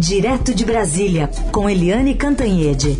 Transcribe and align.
Direto 0.00 0.54
de 0.54 0.64
Brasília, 0.64 1.28
com 1.52 1.68
Eliane 1.68 2.14
Cantanhede. 2.14 2.96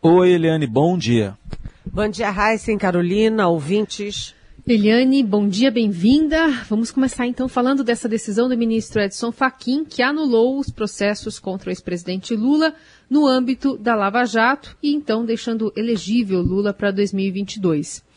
Oi, 0.00 0.30
Eliane, 0.32 0.66
bom 0.66 0.96
dia. 0.96 1.36
Bom 1.84 2.08
dia, 2.08 2.30
Raíssa, 2.30 2.74
Carolina, 2.78 3.46
ouvintes. 3.46 4.34
Eliane, 4.66 5.22
bom 5.22 5.46
dia, 5.46 5.70
bem-vinda. 5.70 6.48
Vamos 6.66 6.90
começar 6.90 7.26
então 7.26 7.46
falando 7.46 7.84
dessa 7.84 8.08
decisão 8.08 8.48
do 8.48 8.56
ministro 8.56 9.02
Edson 9.02 9.30
Fachin, 9.30 9.84
que 9.84 10.00
anulou 10.02 10.58
os 10.58 10.70
processos 10.70 11.38
contra 11.38 11.68
o 11.68 11.72
ex-presidente 11.72 12.34
Lula 12.34 12.74
no 13.10 13.26
âmbito 13.26 13.76
da 13.76 13.94
Lava 13.94 14.24
Jato 14.24 14.78
e 14.82 14.94
então 14.94 15.26
deixando 15.26 15.70
elegível 15.76 16.40
Lula 16.40 16.72
para 16.72 16.90
2022. 16.90 18.08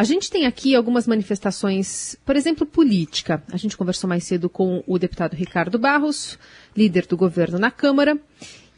A 0.00 0.02
gente 0.02 0.30
tem 0.30 0.46
aqui 0.46 0.74
algumas 0.74 1.06
manifestações, 1.06 2.16
por 2.24 2.34
exemplo, 2.34 2.64
política. 2.64 3.42
A 3.52 3.58
gente 3.58 3.76
conversou 3.76 4.08
mais 4.08 4.24
cedo 4.24 4.48
com 4.48 4.82
o 4.86 4.98
deputado 4.98 5.34
Ricardo 5.34 5.78
Barros, 5.78 6.38
líder 6.74 7.04
do 7.06 7.18
governo 7.18 7.58
na 7.58 7.70
Câmara, 7.70 8.18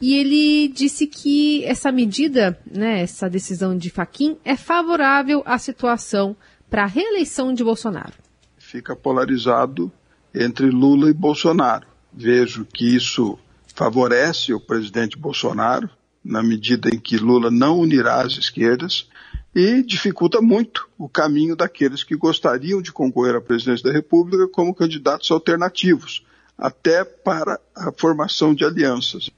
e 0.01 0.15
ele 0.15 0.67
disse 0.67 1.07
que 1.07 1.63
essa 1.63 1.93
medida, 1.93 2.59
né, 2.69 2.99
essa 2.99 3.29
decisão 3.29 3.77
de 3.77 3.89
Faquim, 3.89 4.35
é 4.43 4.57
favorável 4.57 5.41
à 5.45 5.57
situação 5.57 6.35
para 6.69 6.83
a 6.83 6.87
reeleição 6.87 7.53
de 7.53 7.63
Bolsonaro. 7.63 8.15
Fica 8.57 8.93
polarizado 8.93 9.89
entre 10.35 10.69
Lula 10.69 11.09
e 11.09 11.13
Bolsonaro. 11.13 11.87
Vejo 12.11 12.65
que 12.65 12.97
isso 12.97 13.39
favorece 13.73 14.53
o 14.53 14.59
presidente 14.59 15.17
Bolsonaro, 15.17 15.89
na 16.21 16.43
medida 16.43 16.89
em 16.93 16.99
que 16.99 17.15
Lula 17.15 17.49
não 17.49 17.79
unirá 17.79 18.19
as 18.19 18.33
esquerdas, 18.33 19.07
e 19.55 19.83
dificulta 19.83 20.41
muito 20.41 20.89
o 20.97 21.07
caminho 21.07 21.55
daqueles 21.55 22.03
que 22.03 22.15
gostariam 22.15 22.81
de 22.81 22.91
concorrer 22.91 23.35
à 23.35 23.41
presidência 23.41 23.83
da 23.83 23.91
República 23.91 24.47
como 24.47 24.73
candidatos 24.73 25.29
alternativos, 25.29 26.25
até 26.57 27.03
para 27.03 27.59
a 27.75 27.91
formação 27.91 28.53
de 28.53 28.65
alianças. 28.65 29.29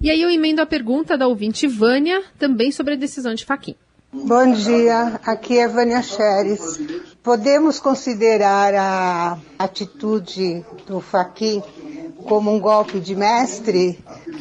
E 0.00 0.10
aí 0.10 0.22
eu 0.22 0.30
emendo 0.30 0.62
a 0.62 0.66
pergunta 0.66 1.18
da 1.18 1.26
ouvinte 1.26 1.66
Vânia, 1.66 2.22
também 2.38 2.72
sobre 2.72 2.94
a 2.94 2.96
decisão 2.96 3.34
de 3.34 3.44
Faquim. 3.44 3.76
Bom 4.12 4.52
dia, 4.52 5.20
aqui 5.24 5.58
é 5.58 5.68
Vânia 5.68 6.02
Xeres. 6.02 6.78
Podemos 7.22 7.78
considerar 7.78 8.74
a 8.74 9.38
atitude 9.58 10.64
do 10.86 11.00
Faquim 11.00 11.62
como 12.24 12.54
um 12.54 12.60
golpe 12.60 13.00
de 13.00 13.14
mestre 13.14 13.98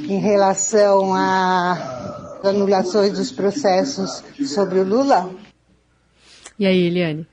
em 0.09 0.19
relação 0.19 1.13
a 1.13 2.20
anulações 2.43 3.13
dos 3.13 3.31
processos 3.31 4.23
sobre 4.45 4.79
o 4.79 4.83
Lula? 4.83 5.29
E 6.57 6.65
aí, 6.65 6.87
Eliane? 6.87 7.25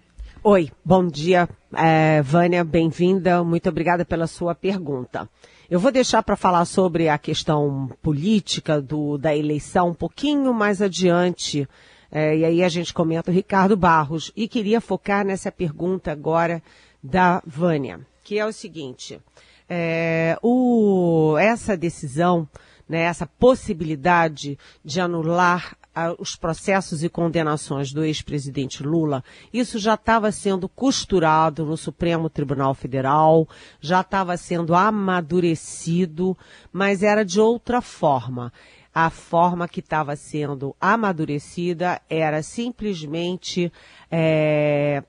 Oi, 0.42 0.70
bom 0.84 1.06
dia, 1.06 1.48
é, 1.74 2.22
Vânia, 2.22 2.62
bem-vinda. 2.64 3.42
Muito 3.42 3.68
obrigada 3.68 4.04
pela 4.04 4.26
sua 4.26 4.54
pergunta. 4.54 5.28
Eu 5.68 5.78
vou 5.78 5.90
deixar 5.90 6.22
para 6.22 6.36
falar 6.36 6.64
sobre 6.64 7.08
a 7.08 7.18
questão 7.18 7.90
política 8.00 8.80
do, 8.80 9.18
da 9.18 9.36
eleição 9.36 9.90
um 9.90 9.94
pouquinho 9.94 10.54
mais 10.54 10.80
adiante. 10.80 11.68
É, 12.10 12.36
e 12.36 12.44
aí 12.44 12.62
a 12.62 12.68
gente 12.68 12.94
comenta 12.94 13.30
o 13.30 13.34
Ricardo 13.34 13.76
Barros. 13.76 14.32
E 14.34 14.48
queria 14.48 14.80
focar 14.80 15.26
nessa 15.26 15.52
pergunta 15.52 16.10
agora 16.10 16.62
da 17.02 17.42
Vânia, 17.44 18.00
que 18.24 18.38
é 18.38 18.46
o 18.46 18.52
seguinte: 18.52 19.20
é, 19.68 20.38
o, 20.42 21.36
essa 21.38 21.76
decisão 21.76 22.48
né, 22.88 23.02
essa 23.02 23.26
possibilidade 23.26 24.58
de 24.84 25.00
anular 25.00 25.76
os 26.18 26.36
processos 26.36 27.02
e 27.02 27.08
condenações 27.08 27.92
do 27.92 28.04
ex-presidente 28.04 28.84
Lula, 28.84 29.24
isso 29.52 29.78
já 29.78 29.94
estava 29.94 30.30
sendo 30.30 30.68
costurado 30.68 31.64
no 31.64 31.76
Supremo 31.76 32.30
Tribunal 32.30 32.72
Federal, 32.72 33.48
já 33.80 34.00
estava 34.00 34.36
sendo 34.36 34.74
amadurecido, 34.76 36.38
mas 36.72 37.02
era 37.02 37.24
de 37.24 37.40
outra 37.40 37.80
forma. 37.80 38.52
A 38.94 39.10
forma 39.10 39.68
que 39.68 39.80
estava 39.80 40.14
sendo 40.16 40.74
amadurecida 40.80 42.00
era 42.08 42.42
simplesmente 42.42 43.72
é, 44.10 45.02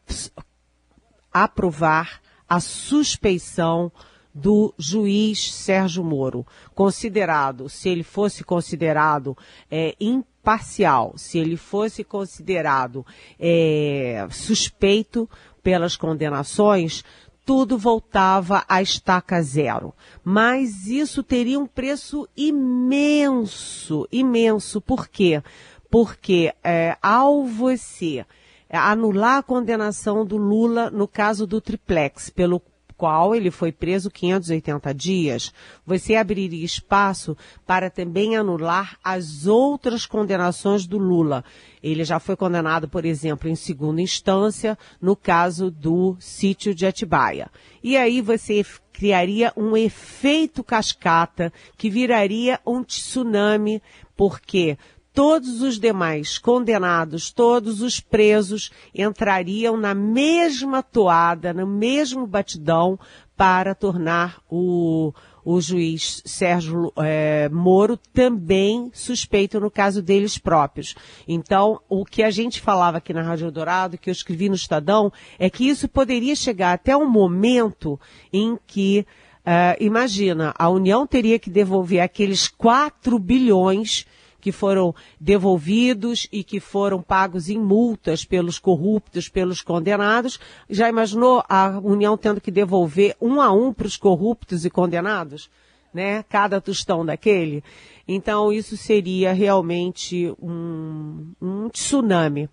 aprovar 1.31 2.19
a 2.47 2.59
suspeição 2.59 3.91
do 4.39 4.73
juiz 4.77 5.53
Sérgio 5.53 6.03
Moro, 6.03 6.45
considerado, 6.73 7.67
se 7.67 7.89
ele 7.89 8.03
fosse 8.03 8.43
considerado 8.43 9.37
é, 9.69 9.95
imparcial, 9.99 11.13
se 11.17 11.37
ele 11.37 11.57
fosse 11.57 12.03
considerado 12.03 13.05
é, 13.37 14.25
suspeito 14.31 15.29
pelas 15.61 15.97
condenações, 15.97 17.03
tudo 17.45 17.77
voltava 17.77 18.63
à 18.67 18.81
estaca 18.81 19.41
zero. 19.41 19.93
Mas 20.23 20.87
isso 20.87 21.21
teria 21.21 21.59
um 21.59 21.65
preço 21.67 22.27
imenso, 22.37 24.07
imenso. 24.11 24.79
Por 24.79 25.07
quê? 25.07 25.43
Porque 25.89 26.53
é, 26.63 26.95
ao 27.01 27.43
você 27.45 28.25
anular 28.69 29.39
a 29.39 29.43
condenação 29.43 30.23
do 30.23 30.37
Lula 30.37 30.91
no 30.91 31.07
caso 31.07 31.47
do 31.47 31.59
triplex, 31.59 32.29
pelo 32.29 32.61
qual 32.99 33.33
ele 33.33 33.49
foi 33.49 33.71
preso 33.71 34.11
580 34.11 34.93
dias, 34.93 35.53
você 35.85 36.15
abriria 36.15 36.65
espaço 36.65 37.37
para 37.65 37.89
também 37.89 38.35
anular 38.35 38.97
as 39.01 39.47
outras 39.47 40.05
condenações 40.05 40.85
do 40.85 40.97
Lula. 40.97 41.45
Ele 41.81 42.03
já 42.03 42.19
foi 42.19 42.35
condenado, 42.35 42.89
por 42.89 43.05
exemplo, 43.05 43.47
em 43.47 43.55
segunda 43.55 44.01
instância, 44.01 44.77
no 45.01 45.15
caso 45.15 45.71
do 45.71 46.17
sítio 46.19 46.75
de 46.75 46.85
Atibaia. 46.85 47.49
E 47.81 47.95
aí 47.95 48.19
você 48.19 48.65
criaria 48.91 49.53
um 49.55 49.77
efeito 49.77 50.61
cascata 50.61 51.53
que 51.77 51.89
viraria 51.89 52.59
um 52.67 52.83
tsunami, 52.83 53.81
porque 54.13 54.77
todos 55.19 55.61
os 55.61 55.77
demais 55.77 56.37
condenados, 56.37 57.29
todos 57.29 57.81
os 57.81 57.99
presos 57.99 58.71
entrariam 58.95 59.75
na 59.75 59.93
mesma 59.93 60.81
toada, 60.81 61.53
no 61.53 61.67
mesmo 61.67 62.25
batidão 62.25 62.97
para 63.35 63.75
tornar 63.75 64.41
o, 64.49 65.13
o 65.43 65.59
juiz 65.59 66.21
Sérgio 66.23 66.93
é, 66.95 67.49
Moro 67.49 67.97
também 67.97 68.89
suspeito 68.93 69.59
no 69.59 69.69
caso 69.69 70.01
deles 70.01 70.37
próprios. 70.37 70.95
Então, 71.27 71.81
o 71.89 72.05
que 72.05 72.23
a 72.23 72.31
gente 72.31 72.61
falava 72.61 72.99
aqui 72.99 73.11
na 73.11 73.21
Rádio 73.21 73.51
Dourado, 73.51 73.97
que 73.97 74.09
eu 74.09 74.13
escrevi 74.13 74.47
no 74.47 74.55
Estadão, 74.55 75.11
é 75.37 75.49
que 75.49 75.67
isso 75.67 75.89
poderia 75.89 76.33
chegar 76.33 76.71
até 76.71 76.95
um 76.95 77.09
momento 77.09 77.99
em 78.31 78.57
que, 78.65 79.05
uh, 79.39 79.83
imagina, 79.83 80.53
a 80.57 80.69
União 80.69 81.05
teria 81.05 81.37
que 81.37 81.49
devolver 81.49 81.99
aqueles 81.99 82.47
4 82.47 83.19
bilhões 83.19 84.07
que 84.39 84.51
foram 84.51 84.93
devolvidos 85.19 86.27
e 86.31 86.43
que 86.43 86.59
foram 86.59 87.01
pagos 87.01 87.49
em 87.49 87.59
multas 87.59 88.23
pelos 88.23 88.57
corruptos, 88.57 89.29
pelos 89.29 89.61
condenados. 89.61 90.39
Já 90.69 90.89
imaginou 90.89 91.43
a 91.47 91.79
União 91.83 92.17
tendo 92.17 92.41
que 92.41 92.51
devolver 92.51 93.15
um 93.21 93.41
a 93.41 93.51
um 93.51 93.73
para 93.73 93.87
os 93.87 93.97
corruptos 93.97 94.65
e 94.65 94.69
condenados? 94.69 95.49
Né? 95.93 96.23
Cada 96.23 96.61
tostão 96.61 97.05
daquele. 97.05 97.63
Então, 98.07 98.51
isso 98.51 98.77
seria 98.77 99.33
realmente 99.33 100.33
um, 100.41 101.33
um 101.41 101.69
tsunami. 101.69 102.49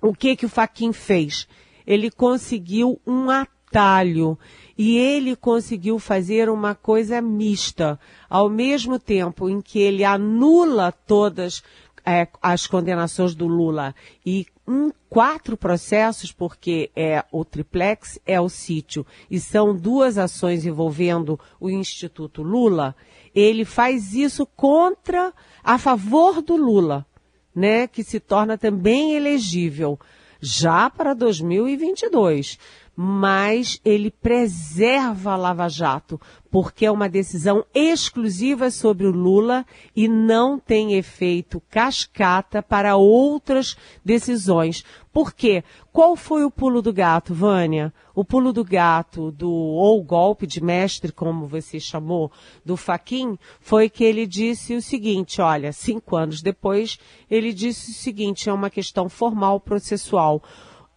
O 0.00 0.14
que 0.14 0.34
que 0.34 0.46
o 0.46 0.48
Faquin 0.48 0.92
fez? 0.92 1.46
Ele 1.86 2.10
conseguiu 2.10 3.00
um 3.06 3.28
atalho 3.28 4.38
e 4.82 4.96
ele 4.96 5.36
conseguiu 5.36 5.98
fazer 5.98 6.48
uma 6.48 6.74
coisa 6.74 7.20
mista. 7.20 8.00
Ao 8.30 8.48
mesmo 8.48 8.98
tempo 8.98 9.46
em 9.46 9.60
que 9.60 9.78
ele 9.78 10.04
anula 10.04 10.90
todas 10.90 11.62
é, 12.02 12.26
as 12.40 12.66
condenações 12.66 13.34
do 13.34 13.46
Lula. 13.46 13.94
E 14.24 14.46
em 14.66 14.90
quatro 15.06 15.54
processos, 15.54 16.32
porque 16.32 16.90
é 16.96 17.22
o 17.30 17.44
triplex, 17.44 18.18
é 18.24 18.40
o 18.40 18.48
sítio, 18.48 19.04
e 19.30 19.38
são 19.38 19.76
duas 19.76 20.16
ações 20.16 20.64
envolvendo 20.64 21.38
o 21.60 21.68
Instituto 21.68 22.42
Lula, 22.42 22.96
ele 23.34 23.66
faz 23.66 24.14
isso 24.14 24.46
contra, 24.46 25.30
a 25.62 25.76
favor 25.76 26.40
do 26.40 26.56
Lula, 26.56 27.04
né, 27.54 27.86
que 27.86 28.02
se 28.02 28.18
torna 28.18 28.56
também 28.56 29.14
elegível. 29.14 30.00
Já 30.40 30.88
para 30.88 31.12
2022 31.12 32.58
mas 33.02 33.80
ele 33.82 34.10
preserva 34.10 35.32
a 35.32 35.36
Lava 35.36 35.70
Jato, 35.70 36.20
porque 36.50 36.84
é 36.84 36.90
uma 36.90 37.08
decisão 37.08 37.64
exclusiva 37.74 38.70
sobre 38.70 39.06
o 39.06 39.10
Lula 39.10 39.64
e 39.96 40.06
não 40.06 40.58
tem 40.58 40.92
efeito 40.92 41.62
cascata 41.70 42.62
para 42.62 42.96
outras 42.96 43.74
decisões. 44.04 44.84
Por 45.10 45.32
quê? 45.32 45.64
Qual 45.90 46.14
foi 46.14 46.44
o 46.44 46.50
pulo 46.50 46.82
do 46.82 46.92
gato, 46.92 47.32
Vânia? 47.32 47.90
O 48.14 48.22
pulo 48.22 48.52
do 48.52 48.62
gato 48.62 49.32
do, 49.32 49.50
ou 49.50 50.04
golpe 50.04 50.46
de 50.46 50.62
mestre, 50.62 51.10
como 51.10 51.46
você 51.46 51.80
chamou, 51.80 52.30
do 52.66 52.76
Faquin, 52.76 53.38
foi 53.60 53.88
que 53.88 54.04
ele 54.04 54.26
disse 54.26 54.74
o 54.74 54.82
seguinte, 54.82 55.40
olha, 55.40 55.72
cinco 55.72 56.16
anos 56.16 56.42
depois, 56.42 56.98
ele 57.30 57.54
disse 57.54 57.92
o 57.92 57.94
seguinte, 57.94 58.50
é 58.50 58.52
uma 58.52 58.68
questão 58.68 59.08
formal 59.08 59.58
processual 59.58 60.42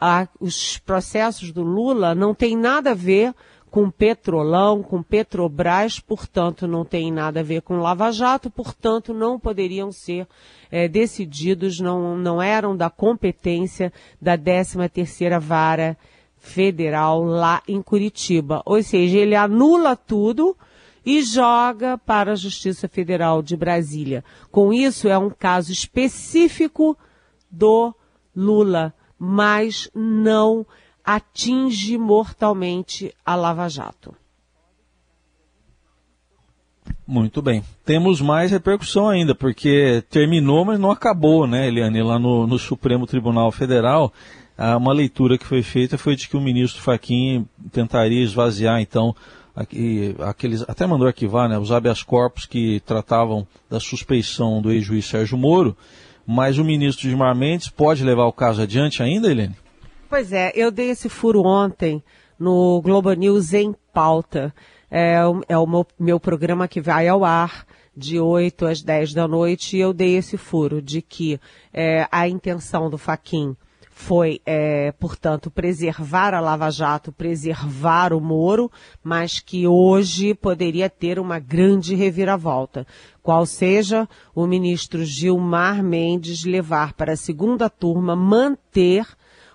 a, 0.03 0.27
os 0.37 0.77
processos 0.79 1.53
do 1.53 1.63
Lula 1.63 2.13
não 2.13 2.35
têm 2.35 2.57
nada 2.57 2.91
a 2.91 2.93
ver 2.93 3.33
com 3.71 3.89
Petrolão, 3.89 4.83
com 4.83 5.01
Petrobras, 5.01 5.97
portanto 5.97 6.67
não 6.67 6.83
tem 6.83 7.09
nada 7.09 7.39
a 7.39 7.43
ver 7.43 7.61
com 7.61 7.77
Lava 7.77 8.11
Jato, 8.11 8.49
portanto 8.49 9.13
não 9.13 9.39
poderiam 9.39 9.93
ser 9.93 10.27
é, 10.69 10.89
decididos, 10.89 11.79
não, 11.79 12.17
não 12.17 12.41
eram 12.41 12.75
da 12.75 12.89
competência 12.89 13.93
da 14.21 14.37
13ª 14.37 15.39
Vara 15.39 15.97
Federal 16.37 17.23
lá 17.23 17.63
em 17.65 17.81
Curitiba. 17.81 18.61
Ou 18.65 18.83
seja, 18.83 19.17
ele 19.17 19.35
anula 19.35 19.95
tudo 19.95 20.57
e 21.05 21.23
joga 21.23 21.97
para 21.97 22.33
a 22.33 22.35
Justiça 22.35 22.89
Federal 22.89 23.41
de 23.41 23.55
Brasília. 23.55 24.21
Com 24.51 24.73
isso, 24.73 25.07
é 25.07 25.17
um 25.17 25.29
caso 25.29 25.71
específico 25.71 26.97
do 27.49 27.95
Lula, 28.35 28.93
mas 29.25 29.89
não 29.95 30.65
atinge 31.01 31.97
mortalmente 31.97 33.15
a 33.25 33.35
Lava 33.35 33.69
Jato. 33.69 34.13
Muito 37.07 37.41
bem. 37.41 37.63
Temos 37.85 38.19
mais 38.19 38.51
repercussão 38.51 39.07
ainda, 39.07 39.33
porque 39.33 40.03
terminou, 40.09 40.65
mas 40.65 40.77
não 40.77 40.91
acabou, 40.91 41.47
né, 41.47 41.69
Eliane? 41.69 42.03
Lá 42.03 42.19
no, 42.19 42.45
no 42.45 42.59
Supremo 42.59 43.07
Tribunal 43.07 43.49
Federal, 43.49 44.11
uma 44.77 44.91
leitura 44.91 45.37
que 45.37 45.45
foi 45.45 45.63
feita 45.63 45.97
foi 45.97 46.17
de 46.17 46.27
que 46.27 46.35
o 46.35 46.41
ministro 46.41 46.81
Fachin 46.81 47.47
tentaria 47.71 48.21
esvaziar, 48.21 48.81
então, 48.81 49.15
aqueles, 50.19 50.63
até 50.67 50.85
mandou 50.85 51.07
arquivar, 51.07 51.47
né, 51.47 51.57
os 51.57 51.71
habeas 51.71 52.03
corpus 52.03 52.45
que 52.45 52.81
tratavam 52.81 53.47
da 53.69 53.79
suspeição 53.79 54.61
do 54.61 54.69
ex-juiz 54.69 55.05
Sérgio 55.05 55.37
Moro, 55.37 55.77
mas 56.25 56.57
o 56.57 56.63
ministro 56.63 57.07
Gilmar 57.07 57.35
Mendes 57.35 57.69
pode 57.69 58.03
levar 58.03 58.25
o 58.25 58.33
caso 58.33 58.61
adiante 58.61 59.01
ainda, 59.01 59.29
Helene? 59.29 59.55
Pois 60.09 60.31
é, 60.31 60.51
eu 60.55 60.71
dei 60.71 60.91
esse 60.91 61.09
furo 61.09 61.41
ontem 61.43 62.03
no 62.39 62.81
Globo 62.81 63.11
News 63.13 63.53
em 63.53 63.73
pauta. 63.93 64.53
É, 64.89 65.15
é 65.47 65.57
o 65.57 65.65
meu, 65.65 65.87
meu 65.99 66.19
programa 66.19 66.67
que 66.67 66.79
vai 66.79 67.07
ao 67.07 67.25
ar 67.25 67.65
de 67.95 68.19
8 68.19 68.65
às 68.65 68.81
10 68.81 69.13
da 69.13 69.27
noite 69.27 69.77
e 69.77 69.79
eu 69.79 69.93
dei 69.93 70.15
esse 70.17 70.37
furo 70.37 70.81
de 70.81 71.01
que 71.01 71.39
é, 71.71 72.07
a 72.11 72.27
intenção 72.27 72.89
do 72.89 72.97
Faquin 72.97 73.55
foi, 73.95 74.41
é, 74.45 74.91
portanto, 74.93 75.51
preservar 75.51 76.33
a 76.33 76.39
Lava 76.39 76.69
Jato, 76.71 77.11
preservar 77.11 78.11
o 78.11 78.19
Moro, 78.19 78.71
mas 79.03 79.39
que 79.39 79.67
hoje 79.67 80.33
poderia 80.33 80.89
ter 80.89 81.19
uma 81.19 81.37
grande 81.39 81.93
reviravolta. 81.93 82.87
Qual 83.23 83.45
seja 83.45 84.07
o 84.35 84.45
ministro 84.45 85.03
Gilmar 85.03 85.81
Mendes 85.81 86.43
levar 86.43 86.93
para 86.93 87.13
a 87.13 87.17
segunda 87.17 87.69
turma, 87.69 88.15
manter 88.15 89.07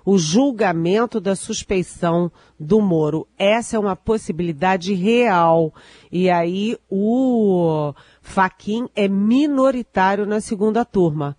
o 0.06 0.16
julgamento 0.16 1.20
da 1.20 1.36
suspeição 1.36 2.32
do 2.58 2.80
Moro. 2.80 3.28
Essa 3.38 3.76
é 3.76 3.78
uma 3.78 3.94
possibilidade 3.94 4.94
real. 4.94 5.70
E 6.10 6.30
aí 6.30 6.78
o 6.88 7.92
Faquin 8.22 8.88
é 8.96 9.06
minoritário 9.06 10.24
na 10.24 10.40
segunda 10.40 10.82
turma, 10.82 11.36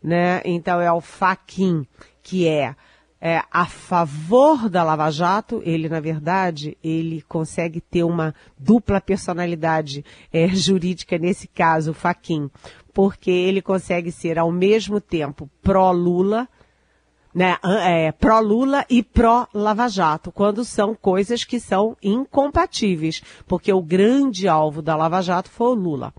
né? 0.00 0.40
Então 0.44 0.80
é 0.80 0.92
o 0.92 1.00
Faquin 1.00 1.84
que 2.22 2.46
é, 2.46 2.76
é 3.24 3.40
a 3.52 3.66
favor 3.66 4.68
da 4.68 4.82
Lava 4.82 5.08
Jato, 5.08 5.62
ele, 5.64 5.88
na 5.88 6.00
verdade, 6.00 6.76
ele 6.82 7.22
consegue 7.22 7.80
ter 7.80 8.02
uma 8.02 8.34
dupla 8.58 9.00
personalidade 9.00 10.04
é, 10.32 10.48
jurídica, 10.50 11.16
nesse 11.16 11.46
caso, 11.46 11.92
o 11.92 11.94
Faquin, 11.94 12.50
porque 12.92 13.30
ele 13.30 13.62
consegue 13.62 14.10
ser, 14.10 14.40
ao 14.40 14.50
mesmo 14.50 15.00
tempo, 15.00 15.48
pró-Lula, 15.62 16.48
né, 17.32 17.56
é, 17.62 18.10
pró-Lula 18.10 18.84
e 18.90 19.04
pró-Lava 19.04 19.88
Jato, 19.88 20.32
quando 20.32 20.64
são 20.64 20.92
coisas 20.92 21.44
que 21.44 21.60
são 21.60 21.96
incompatíveis, 22.02 23.22
porque 23.46 23.72
o 23.72 23.80
grande 23.80 24.48
alvo 24.48 24.82
da 24.82 24.96
Lava 24.96 25.22
Jato 25.22 25.48
foi 25.48 25.68
o 25.68 25.74
Lula. 25.74 26.12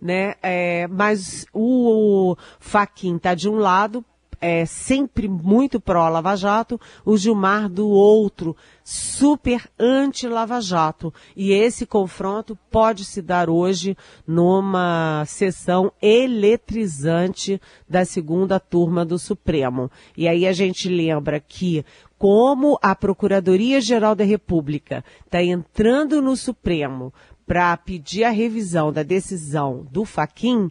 Né, 0.00 0.34
é, 0.42 0.88
mas 0.88 1.46
o, 1.52 2.32
o 2.32 2.36
Faquin 2.58 3.16
está 3.16 3.34
de 3.34 3.48
um 3.48 3.56
lado, 3.56 4.04
é 4.40 4.64
sempre 4.64 5.28
muito 5.28 5.80
pró-Lava 5.80 6.36
Jato, 6.36 6.80
o 7.04 7.16
Gilmar 7.16 7.68
do 7.68 7.88
outro, 7.88 8.56
super 8.84 9.68
anti-Lava 9.78 10.60
Jato. 10.60 11.12
E 11.36 11.52
esse 11.52 11.84
confronto 11.84 12.56
pode 12.70 13.04
se 13.04 13.20
dar 13.20 13.50
hoje 13.50 13.96
numa 14.26 15.24
sessão 15.26 15.92
eletrizante 16.00 17.60
da 17.88 18.04
segunda 18.04 18.60
turma 18.60 19.04
do 19.04 19.18
Supremo. 19.18 19.90
E 20.16 20.28
aí 20.28 20.46
a 20.46 20.52
gente 20.52 20.88
lembra 20.88 21.40
que 21.40 21.84
como 22.18 22.78
a 22.82 22.94
Procuradoria-Geral 22.94 24.14
da 24.14 24.24
República 24.24 25.04
está 25.24 25.42
entrando 25.42 26.20
no 26.20 26.36
Supremo 26.36 27.12
para 27.46 27.76
pedir 27.76 28.24
a 28.24 28.30
revisão 28.30 28.92
da 28.92 29.02
decisão 29.02 29.86
do 29.90 30.04
Faquin, 30.04 30.70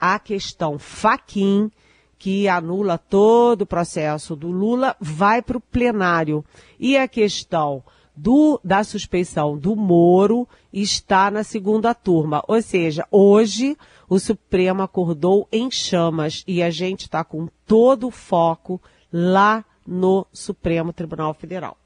a 0.00 0.18
questão 0.18 0.78
Faquin 0.78 1.70
que 2.18 2.48
anula 2.48 2.98
todo 2.98 3.62
o 3.62 3.66
processo 3.66 4.34
do 4.34 4.50
Lula, 4.50 4.96
vai 5.00 5.40
para 5.40 5.56
o 5.56 5.60
plenário. 5.60 6.44
E 6.78 6.96
a 6.96 7.06
questão 7.06 7.82
do, 8.16 8.60
da 8.64 8.82
suspeição 8.82 9.56
do 9.56 9.76
Moro 9.76 10.48
está 10.72 11.30
na 11.30 11.44
segunda 11.44 11.94
turma. 11.94 12.42
Ou 12.48 12.60
seja, 12.60 13.06
hoje 13.10 13.76
o 14.08 14.18
Supremo 14.18 14.82
acordou 14.82 15.46
em 15.52 15.70
chamas 15.70 16.42
e 16.46 16.62
a 16.62 16.70
gente 16.70 17.02
está 17.02 17.22
com 17.22 17.48
todo 17.66 18.08
o 18.08 18.10
foco 18.10 18.80
lá 19.12 19.64
no 19.86 20.26
Supremo 20.32 20.92
Tribunal 20.92 21.32
Federal. 21.34 21.76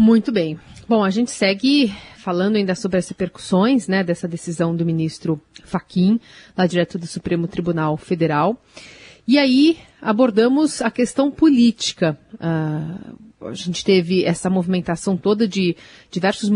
Muito 0.00 0.32
bem. 0.32 0.58
Bom, 0.88 1.04
a 1.04 1.10
gente 1.10 1.30
segue 1.30 1.94
falando 2.16 2.56
ainda 2.56 2.74
sobre 2.74 2.96
as 2.96 3.06
repercussões 3.06 3.86
né, 3.86 4.02
dessa 4.02 4.26
decisão 4.26 4.74
do 4.74 4.82
ministro 4.82 5.38
Faquim, 5.62 6.18
lá 6.56 6.66
direto 6.66 6.98
do 6.98 7.06
Supremo 7.06 7.46
Tribunal 7.46 7.98
Federal. 7.98 8.58
E 9.28 9.36
aí 9.36 9.76
abordamos 10.00 10.80
a 10.80 10.90
questão 10.90 11.30
política. 11.30 12.18
Uh, 12.36 13.29
a 13.42 13.54
gente 13.54 13.84
teve 13.84 14.24
essa 14.24 14.50
movimentação 14.50 15.16
toda 15.16 15.48
de 15.48 15.76
diversos, 16.10 16.50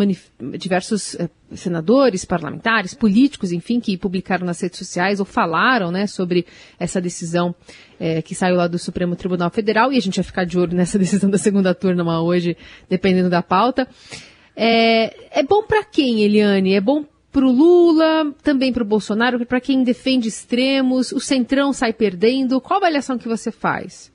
diversos 0.59 1.15
eh, 1.15 1.29
senadores, 1.55 2.25
parlamentares, 2.25 2.95
políticos, 2.95 3.53
enfim, 3.53 3.81
que 3.81 3.97
publicaram 3.97 4.47
nas 4.47 4.61
redes 4.61 4.79
sociais 4.79 5.19
ou 5.19 5.25
falaram 5.25 5.91
né, 5.91 6.07
sobre 6.07 6.47
essa 6.79 7.01
decisão 7.01 7.55
eh, 7.99 8.21
que 8.21 8.35
saiu 8.35 8.57
lá 8.57 8.67
do 8.67 8.79
Supremo 8.79 9.17
Tribunal 9.17 9.51
Federal. 9.51 9.93
E 9.93 9.97
a 9.97 10.01
gente 10.01 10.17
vai 10.17 10.25
ficar 10.25 10.45
de 10.45 10.59
olho 10.59 10.75
nessa 10.77 10.99
decisão 10.99 11.31
da 11.31 11.39
segunda 11.39 11.75
turma 11.75 12.21
hoje, 12.21 12.57
dependendo 12.89 13.31
da 13.31 13.43
pauta. 13.43 13.89
É, 14.55 15.41
é 15.41 15.43
bom 15.43 15.63
para 15.63 15.85
quem, 15.85 16.23
Eliane? 16.23 16.75
É 16.75 16.81
bom 16.81 17.05
para 17.33 17.47
o 17.47 17.51
Lula, 17.51 18.33
também 18.45 18.73
para 18.73 18.85
o 18.85 18.87
Bolsonaro, 18.87 19.45
para 19.45 19.61
quem 19.61 19.83
defende 19.83 20.29
extremos, 20.29 21.11
o 21.11 21.19
Centrão 21.19 21.73
sai 21.73 21.93
perdendo. 21.93 22.61
Qual 22.61 22.77
a 22.77 22.83
avaliação 22.83 23.19
que 23.19 23.27
você 23.27 23.51
faz? 23.51 24.14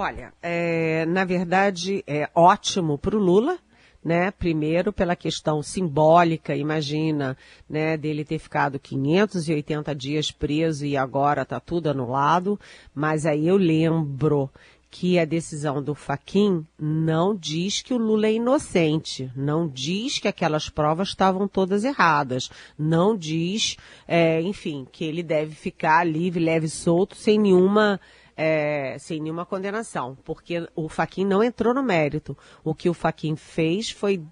Olha, 0.00 0.32
é, 0.40 1.04
na 1.06 1.24
verdade 1.24 2.04
é 2.06 2.30
ótimo 2.32 2.96
para 2.96 3.16
o 3.16 3.18
Lula, 3.18 3.58
né? 4.02 4.30
Primeiro 4.30 4.92
pela 4.92 5.16
questão 5.16 5.60
simbólica, 5.60 6.54
imagina, 6.54 7.36
né, 7.68 7.96
dele 7.96 8.24
ter 8.24 8.38
ficado 8.38 8.78
580 8.78 9.92
dias 9.96 10.30
preso 10.30 10.86
e 10.86 10.96
agora 10.96 11.42
está 11.42 11.58
tudo 11.58 11.90
anulado. 11.90 12.60
Mas 12.94 13.26
aí 13.26 13.48
eu 13.48 13.56
lembro 13.56 14.48
que 14.88 15.18
a 15.18 15.24
decisão 15.24 15.82
do 15.82 15.96
Faquin 15.96 16.64
não 16.78 17.34
diz 17.34 17.82
que 17.82 17.92
o 17.92 17.98
Lula 17.98 18.28
é 18.28 18.34
inocente, 18.34 19.28
não 19.34 19.66
diz 19.66 20.20
que 20.20 20.28
aquelas 20.28 20.68
provas 20.68 21.08
estavam 21.08 21.48
todas 21.48 21.82
erradas, 21.82 22.48
não 22.78 23.16
diz, 23.16 23.76
é, 24.06 24.40
enfim, 24.42 24.86
que 24.92 25.04
ele 25.04 25.24
deve 25.24 25.56
ficar 25.56 26.04
livre, 26.06 26.38
leve, 26.38 26.68
solto, 26.68 27.16
sem 27.16 27.36
nenhuma 27.36 28.00
é, 28.40 28.96
sem 29.00 29.20
nenhuma 29.20 29.44
condenação, 29.44 30.16
porque 30.24 30.64
o 30.76 30.88
Faquin 30.88 31.24
não 31.24 31.42
entrou 31.42 31.74
no 31.74 31.82
mérito. 31.82 32.38
O 32.62 32.72
que 32.72 32.88
o 32.88 32.94
Faquin 32.94 33.34
fez 33.34 33.90
foi 33.90 34.22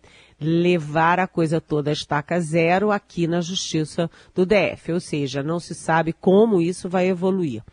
levar 0.40 1.18
a 1.18 1.26
coisa 1.26 1.60
toda 1.60 1.90
a 1.90 1.92
estaca 1.92 2.38
zero 2.40 2.92
aqui 2.92 3.26
na 3.26 3.40
justiça 3.40 4.08
do 4.32 4.46
DF, 4.46 4.92
ou 4.92 5.00
seja, 5.00 5.42
não 5.42 5.58
se 5.58 5.74
sabe 5.74 6.12
como 6.12 6.60
isso 6.60 6.88
vai 6.88 7.08
evoluir. 7.08 7.64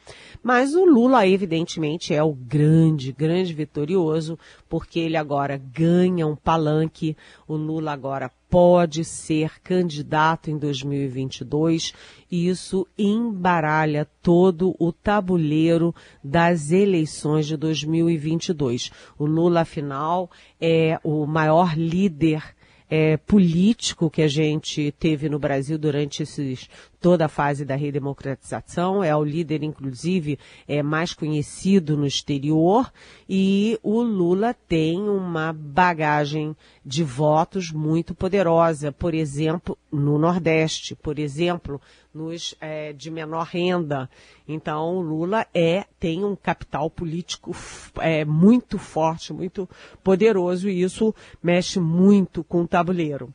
Mas 0.41 0.73
o 0.73 0.85
Lula, 0.85 1.27
evidentemente, 1.27 2.15
é 2.15 2.23
o 2.23 2.33
grande, 2.33 3.11
grande 3.11 3.53
vitorioso, 3.53 4.39
porque 4.67 4.99
ele 4.99 5.17
agora 5.17 5.57
ganha 5.57 6.25
um 6.25 6.35
palanque, 6.35 7.15
o 7.47 7.55
Lula 7.55 7.91
agora 7.91 8.31
pode 8.53 9.03
ser 9.03 9.59
candidato 9.63 10.51
em 10.51 10.59
2022 10.59 11.91
e 12.29 12.47
isso 12.47 12.87
embaralha 12.95 14.07
todo 14.21 14.75
o 14.77 14.91
tabuleiro 14.93 15.91
das 16.23 16.69
eleições 16.69 17.47
de 17.47 17.57
2022. 17.57 18.91
O 19.17 19.25
Lula, 19.25 19.61
afinal, 19.61 20.29
é 20.61 20.99
o 21.03 21.25
maior 21.25 21.75
líder 21.75 22.43
é, 22.87 23.17
político 23.17 24.07
que 24.07 24.21
a 24.21 24.27
gente 24.27 24.93
teve 24.99 25.27
no 25.27 25.39
Brasil 25.39 25.79
durante 25.79 26.21
esses 26.21 26.69
toda 27.03 27.25
a 27.25 27.27
fase 27.27 27.65
da 27.65 27.75
redemocratização, 27.75 29.03
é 29.03 29.13
o 29.13 29.25
líder, 29.25 29.61
inclusive, 29.61 30.39
é 30.65 30.81
mais 30.81 31.13
conhecido 31.13 31.97
no 31.97 32.07
exterior, 32.07 32.89
e 33.27 33.77
o 33.83 34.01
Lula 34.01 34.53
tem 34.53 35.01
uma 35.01 35.51
bagagem 35.51 36.55
de 36.85 37.03
votos 37.03 37.73
muito 37.73 38.15
poderosa, 38.15 38.89
por 38.89 39.13
exemplo, 39.13 39.77
no 39.91 40.17
Nordeste, 40.17 40.95
por 40.95 41.19
exemplo, 41.19 41.81
nos 42.13 42.55
é, 42.61 42.93
de 42.93 43.11
menor 43.11 43.47
renda. 43.47 44.09
Então, 44.47 44.95
o 44.95 45.01
Lula 45.01 45.45
é 45.53 45.83
tem 45.99 46.23
um 46.23 46.37
capital 46.37 46.89
político 46.89 47.53
é, 47.99 48.23
muito 48.23 48.77
forte, 48.77 49.33
muito 49.33 49.69
poderoso, 50.01 50.69
e 50.69 50.81
isso 50.81 51.13
mexe 51.43 51.81
muito 51.81 52.45
com 52.45 52.61
o 52.61 52.67
tabuleiro. 52.67 53.33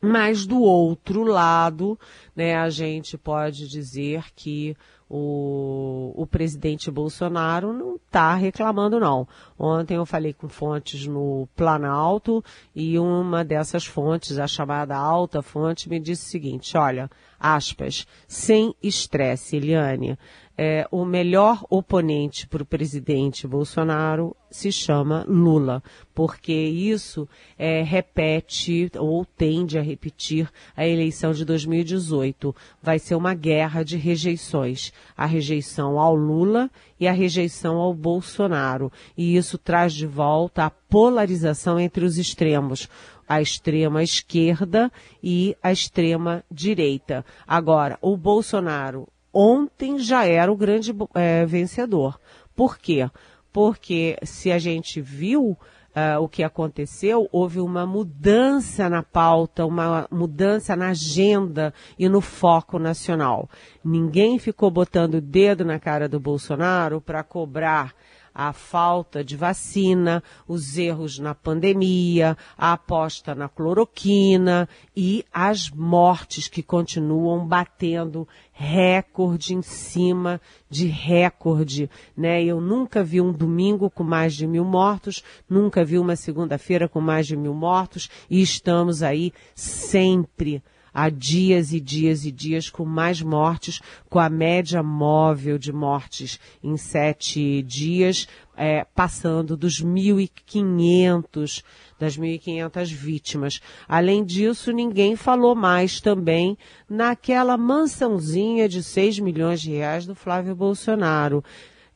Mas 0.00 0.46
do 0.46 0.60
outro 0.60 1.24
lado, 1.24 1.98
né, 2.34 2.56
a 2.56 2.70
gente 2.70 3.18
pode 3.18 3.68
dizer 3.68 4.26
que 4.36 4.76
o, 5.10 6.12
o 6.14 6.26
presidente 6.26 6.90
Bolsonaro 6.90 7.72
não 7.72 7.96
está 7.96 8.34
reclamando, 8.34 9.00
não. 9.00 9.26
Ontem 9.58 9.96
eu 9.96 10.04
falei 10.04 10.32
com 10.32 10.48
fontes 10.48 11.06
no 11.06 11.48
Planalto 11.56 12.44
e 12.74 12.98
uma 12.98 13.44
dessas 13.44 13.86
fontes, 13.86 14.38
a 14.38 14.46
chamada 14.46 14.96
alta 14.96 15.40
fonte, 15.40 15.88
me 15.88 15.98
disse 15.98 16.26
o 16.26 16.30
seguinte: 16.30 16.76
olha, 16.76 17.10
aspas, 17.38 18.06
sem 18.26 18.74
estresse, 18.82 19.56
Eliane 19.56 20.18
é, 20.60 20.88
o 20.90 21.04
melhor 21.04 21.64
oponente 21.70 22.48
para 22.48 22.64
o 22.64 22.66
presidente 22.66 23.46
Bolsonaro 23.46 24.36
se 24.50 24.72
chama 24.72 25.24
Lula, 25.28 25.80
porque 26.12 26.52
isso 26.52 27.28
é, 27.56 27.82
repete 27.82 28.90
ou 28.98 29.24
tende 29.24 29.78
a 29.78 29.82
repetir 29.82 30.50
a 30.76 30.84
eleição 30.84 31.30
de 31.30 31.44
2018. 31.44 32.52
Vai 32.82 32.98
ser 32.98 33.14
uma 33.14 33.34
guerra 33.34 33.84
de 33.84 33.96
rejeições. 33.96 34.92
A 35.16 35.26
rejeição 35.26 36.00
ao 36.00 36.16
Lula 36.16 36.68
e 36.98 37.06
a 37.06 37.12
rejeição 37.12 37.76
ao 37.76 37.94
Bolsonaro. 37.94 38.90
E 39.16 39.36
isso 39.36 39.58
traz 39.58 39.92
de 39.92 40.06
volta 40.06 40.64
a 40.64 40.70
polarização 40.70 41.78
entre 41.78 42.04
os 42.04 42.18
extremos 42.18 42.88
a 43.28 43.42
extrema 43.42 44.02
esquerda 44.02 44.90
e 45.22 45.56
a 45.62 45.70
extrema 45.70 46.42
direita. 46.50 47.24
Agora, 47.46 47.98
o 48.00 48.16
Bolsonaro 48.16 49.06
ontem 49.32 49.98
já 49.98 50.24
era 50.24 50.50
o 50.50 50.56
grande 50.56 50.94
é, 51.14 51.44
vencedor. 51.44 52.18
Por 52.56 52.78
quê? 52.78 53.08
Porque 53.52 54.16
se 54.22 54.50
a 54.50 54.58
gente 54.58 55.00
viu 55.00 55.56
uh, 55.98 56.20
o 56.20 56.28
que 56.28 56.42
aconteceu, 56.42 57.28
houve 57.32 57.60
uma 57.60 57.86
mudança 57.86 58.88
na 58.88 59.02
pauta, 59.02 59.66
uma 59.66 60.06
mudança 60.10 60.76
na 60.76 60.88
agenda 60.88 61.72
e 61.98 62.08
no 62.08 62.20
foco 62.20 62.78
nacional. 62.78 63.48
Ninguém 63.84 64.38
ficou 64.38 64.70
botando 64.70 65.14
o 65.14 65.20
dedo 65.20 65.64
na 65.64 65.78
cara 65.78 66.08
do 66.08 66.20
Bolsonaro 66.20 67.00
para 67.00 67.22
cobrar 67.22 67.94
a 68.34 68.52
falta 68.52 69.24
de 69.24 69.36
vacina, 69.36 70.22
os 70.46 70.76
erros 70.78 71.18
na 71.18 71.34
pandemia, 71.34 72.36
a 72.56 72.72
aposta 72.72 73.34
na 73.34 73.48
cloroquina 73.48 74.68
e 74.96 75.24
as 75.32 75.70
mortes 75.70 76.48
que 76.48 76.62
continuam 76.62 77.46
batendo 77.46 78.26
recorde 78.52 79.54
em 79.54 79.62
cima 79.62 80.40
de 80.68 80.86
recorde, 80.86 81.88
né? 82.16 82.42
Eu 82.42 82.60
nunca 82.60 83.04
vi 83.04 83.20
um 83.20 83.32
domingo 83.32 83.88
com 83.88 84.02
mais 84.02 84.34
de 84.34 84.46
mil 84.46 84.64
mortos, 84.64 85.22
nunca 85.48 85.84
vi 85.84 85.98
uma 85.98 86.16
segunda-feira 86.16 86.88
com 86.88 87.00
mais 87.00 87.26
de 87.26 87.36
mil 87.36 87.54
mortos 87.54 88.08
e 88.28 88.42
estamos 88.42 89.02
aí 89.02 89.32
sempre 89.54 90.62
há 90.92 91.08
dias 91.08 91.72
e 91.72 91.80
dias 91.80 92.24
e 92.24 92.30
dias 92.30 92.70
com 92.70 92.84
mais 92.84 93.22
mortes, 93.22 93.80
com 94.08 94.18
a 94.18 94.28
média 94.28 94.82
móvel 94.82 95.58
de 95.58 95.72
mortes 95.72 96.38
em 96.62 96.76
sete 96.76 97.62
dias, 97.62 98.26
é, 98.56 98.84
passando 98.94 99.56
dos 99.56 99.82
1.500, 99.82 101.62
das 101.98 102.18
1.500 102.18 102.92
vítimas. 102.92 103.60
Além 103.88 104.24
disso, 104.24 104.72
ninguém 104.72 105.14
falou 105.14 105.54
mais 105.54 106.00
também 106.00 106.58
naquela 106.88 107.56
mansãozinha 107.56 108.68
de 108.68 108.82
6 108.82 109.20
milhões 109.20 109.60
de 109.60 109.70
reais 109.70 110.06
do 110.06 110.14
Flávio 110.14 110.56
Bolsonaro. 110.56 111.44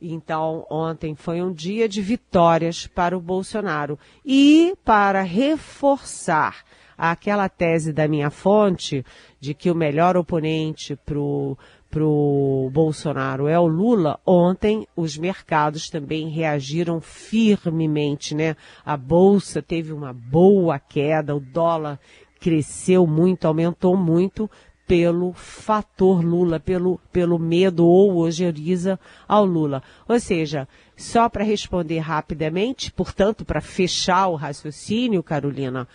Então, 0.01 0.67
ontem 0.69 1.15
foi 1.15 1.41
um 1.41 1.53
dia 1.53 1.89
de 1.89 2.03
vitórias 2.03 2.89
para 2.89 3.17
o 3.17 3.21
Bolsonaro. 3.21 3.97
E 4.25 4.75
para 4.85 5.23
reforçar 5.23 6.65
aquela 6.97 7.49
tese 7.49 7.93
da 7.93 8.07
minha 8.07 8.31
fonte 8.31 9.05
de 9.41 9.55
que 9.55 9.71
o 9.71 9.75
melhor 9.75 10.17
oponente 10.17 10.97
para 11.05 11.19
o 11.19 12.71
Bolsonaro 12.73 13.49
é 13.49 13.59
o 13.59 13.67
Lula, 13.67 14.19
ontem 14.27 14.87
os 14.97 15.17
mercados 15.17 15.89
também 15.89 16.29
reagiram 16.29 17.01
firmemente, 17.01 18.35
né? 18.35 18.57
A 18.85 18.97
bolsa 18.97 19.61
teve 19.61 19.93
uma 19.93 20.13
boa 20.13 20.79
queda, 20.79 21.35
o 21.35 21.41
dólar 21.41 21.99
cresceu 22.41 23.07
muito, 23.07 23.47
aumentou 23.47 23.97
muito 23.97 24.51
pelo 24.87 25.33
fator 25.33 26.23
Lula, 26.23 26.61
pelo, 26.61 26.99
pelo 27.13 27.39
medo 27.39 27.87
ou 27.87 28.17
ojeriza 28.17 28.99
ao 29.27 29.45
Lula. 29.45 29.83
Ou 30.09 30.21
seja, 30.21 30.69
só 30.97 31.29
para 31.29 31.45
responder 31.45 32.01
rapidamente, 32.01 32.93
portanto, 32.93 33.45
para 33.45 33.61
fechar 33.61 34.27
o 34.27 34.35
raciocínio, 34.35 35.23
Carolina, 35.23 35.89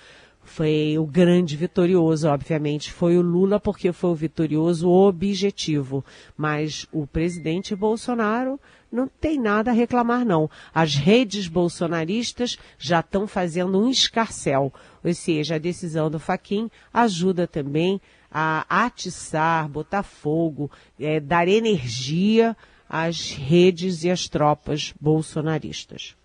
foi 0.47 0.97
o 0.97 1.05
grande 1.05 1.57
vitorioso, 1.57 2.29
obviamente, 2.29 2.91
foi 2.91 3.17
o 3.17 3.21
Lula, 3.21 3.59
porque 3.59 3.91
foi 3.91 4.09
o 4.11 4.15
vitorioso 4.15 4.89
objetivo. 4.89 6.03
Mas 6.37 6.87
o 6.91 7.05
presidente 7.05 7.75
Bolsonaro 7.75 8.59
não 8.89 9.07
tem 9.07 9.39
nada 9.39 9.71
a 9.71 9.73
reclamar, 9.73 10.25
não. 10.25 10.49
As 10.73 10.95
redes 10.95 11.47
bolsonaristas 11.47 12.57
já 12.79 13.01
estão 13.01 13.27
fazendo 13.27 13.77
um 13.77 13.89
escarcel. 13.89 14.73
Ou 15.03 15.13
seja, 15.13 15.55
a 15.55 15.59
decisão 15.59 16.09
do 16.09 16.17
Faquim 16.17 16.71
ajuda 16.93 17.45
também 17.45 18.01
a 18.31 18.65
atiçar, 18.85 19.67
botar 19.67 20.01
fogo, 20.01 20.71
é, 20.97 21.19
dar 21.19 21.47
energia 21.47 22.55
às 22.89 23.31
redes 23.31 24.05
e 24.05 24.09
às 24.09 24.29
tropas 24.29 24.93
bolsonaristas. 24.99 26.15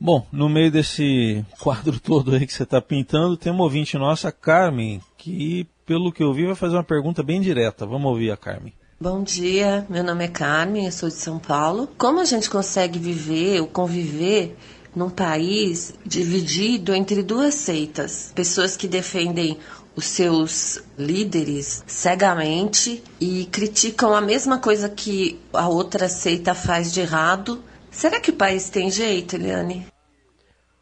Bom, 0.00 0.24
no 0.30 0.48
meio 0.48 0.70
desse 0.70 1.44
quadro 1.60 1.98
todo 2.00 2.34
aí 2.34 2.46
que 2.46 2.52
você 2.52 2.62
está 2.62 2.80
pintando, 2.80 3.36
tem 3.36 3.52
uma 3.52 3.64
ouvinte 3.64 3.98
nossa, 3.98 4.30
Carmen, 4.30 5.00
que, 5.16 5.66
pelo 5.84 6.12
que 6.12 6.22
eu 6.22 6.32
vi, 6.32 6.46
vai 6.46 6.54
fazer 6.54 6.76
uma 6.76 6.84
pergunta 6.84 7.22
bem 7.22 7.40
direta. 7.40 7.84
Vamos 7.84 8.10
ouvir 8.10 8.30
a 8.30 8.36
Carmen. 8.36 8.72
Bom 9.00 9.22
dia, 9.22 9.86
meu 9.88 10.02
nome 10.02 10.24
é 10.24 10.28
Carmen, 10.28 10.86
eu 10.86 10.92
sou 10.92 11.08
de 11.08 11.16
São 11.16 11.38
Paulo. 11.38 11.88
Como 11.98 12.20
a 12.20 12.24
gente 12.24 12.50
consegue 12.50 12.98
viver 12.98 13.60
ou 13.60 13.66
conviver 13.66 14.56
num 14.94 15.10
país 15.10 15.94
dividido 16.04 16.94
entre 16.94 17.22
duas 17.22 17.54
seitas? 17.54 18.32
Pessoas 18.34 18.76
que 18.76 18.88
defendem 18.88 19.58
os 19.94 20.04
seus 20.04 20.80
líderes 20.96 21.82
cegamente 21.86 23.02
e 23.20 23.46
criticam 23.46 24.14
a 24.14 24.20
mesma 24.20 24.58
coisa 24.58 24.88
que 24.88 25.40
a 25.52 25.68
outra 25.68 26.08
seita 26.08 26.54
faz 26.54 26.92
de 26.92 27.00
errado 27.00 27.62
Será 27.98 28.20
que 28.20 28.30
o 28.30 28.36
país 28.36 28.70
tem 28.70 28.92
jeito, 28.92 29.34
Eliane? 29.34 29.84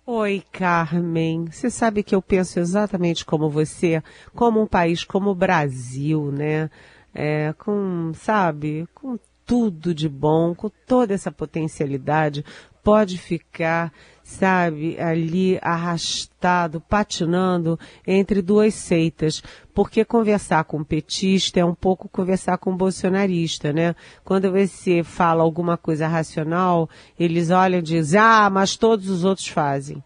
Oi, 0.05 0.45
Carmen. 0.53 1.47
Você 1.51 1.71
sabe 1.71 2.03
que 2.03 2.15
eu 2.15 2.21
penso 2.21 2.61
exatamente 2.61 3.25
como 3.25 3.49
você, 3.49 4.03
como 4.35 4.61
um 4.61 4.67
país 4.67 5.03
como 5.03 5.31
o 5.31 5.35
Brasil, 5.35 6.31
né? 6.31 6.69
É, 7.15 7.55
com, 7.55 8.13
sabe, 8.13 8.87
com 8.95 9.19
tudo 9.47 9.95
de 9.95 10.11
bom, 10.11 10.55
com 10.55 10.69
toda 10.87 11.15
essa 11.15 11.33
potencialidade, 11.33 12.45
pode 12.87 13.19
ficar 13.19 13.93
sabe, 14.23 14.97
ali 15.01 15.59
arrastado, 15.61 16.81
patinando 16.81 17.79
entre 18.07 18.41
duas 18.41 18.75
seitas. 18.75 19.43
Porque 19.75 20.05
conversar 20.05 20.63
com 20.65 20.85
petista 20.85 21.59
é 21.59 21.65
um 21.65 21.75
pouco 21.75 22.09
conversar 22.09 22.59
com 22.59 22.77
bolsonarista, 22.77 23.73
né? 23.73 23.95
Quando 24.25 24.51
você 24.53 25.03
fala 25.03 25.43
alguma 25.43 25.77
coisa 25.77 26.07
racional, 26.07 26.89
eles 27.19 27.51
olham 27.51 27.81
e 27.81 27.83
dizem, 27.83 28.21
ah, 28.21 28.49
mas 28.51 28.77
todos 28.77 29.09
os 29.09 29.25
outros 29.25 29.49
fazem. 29.49 30.03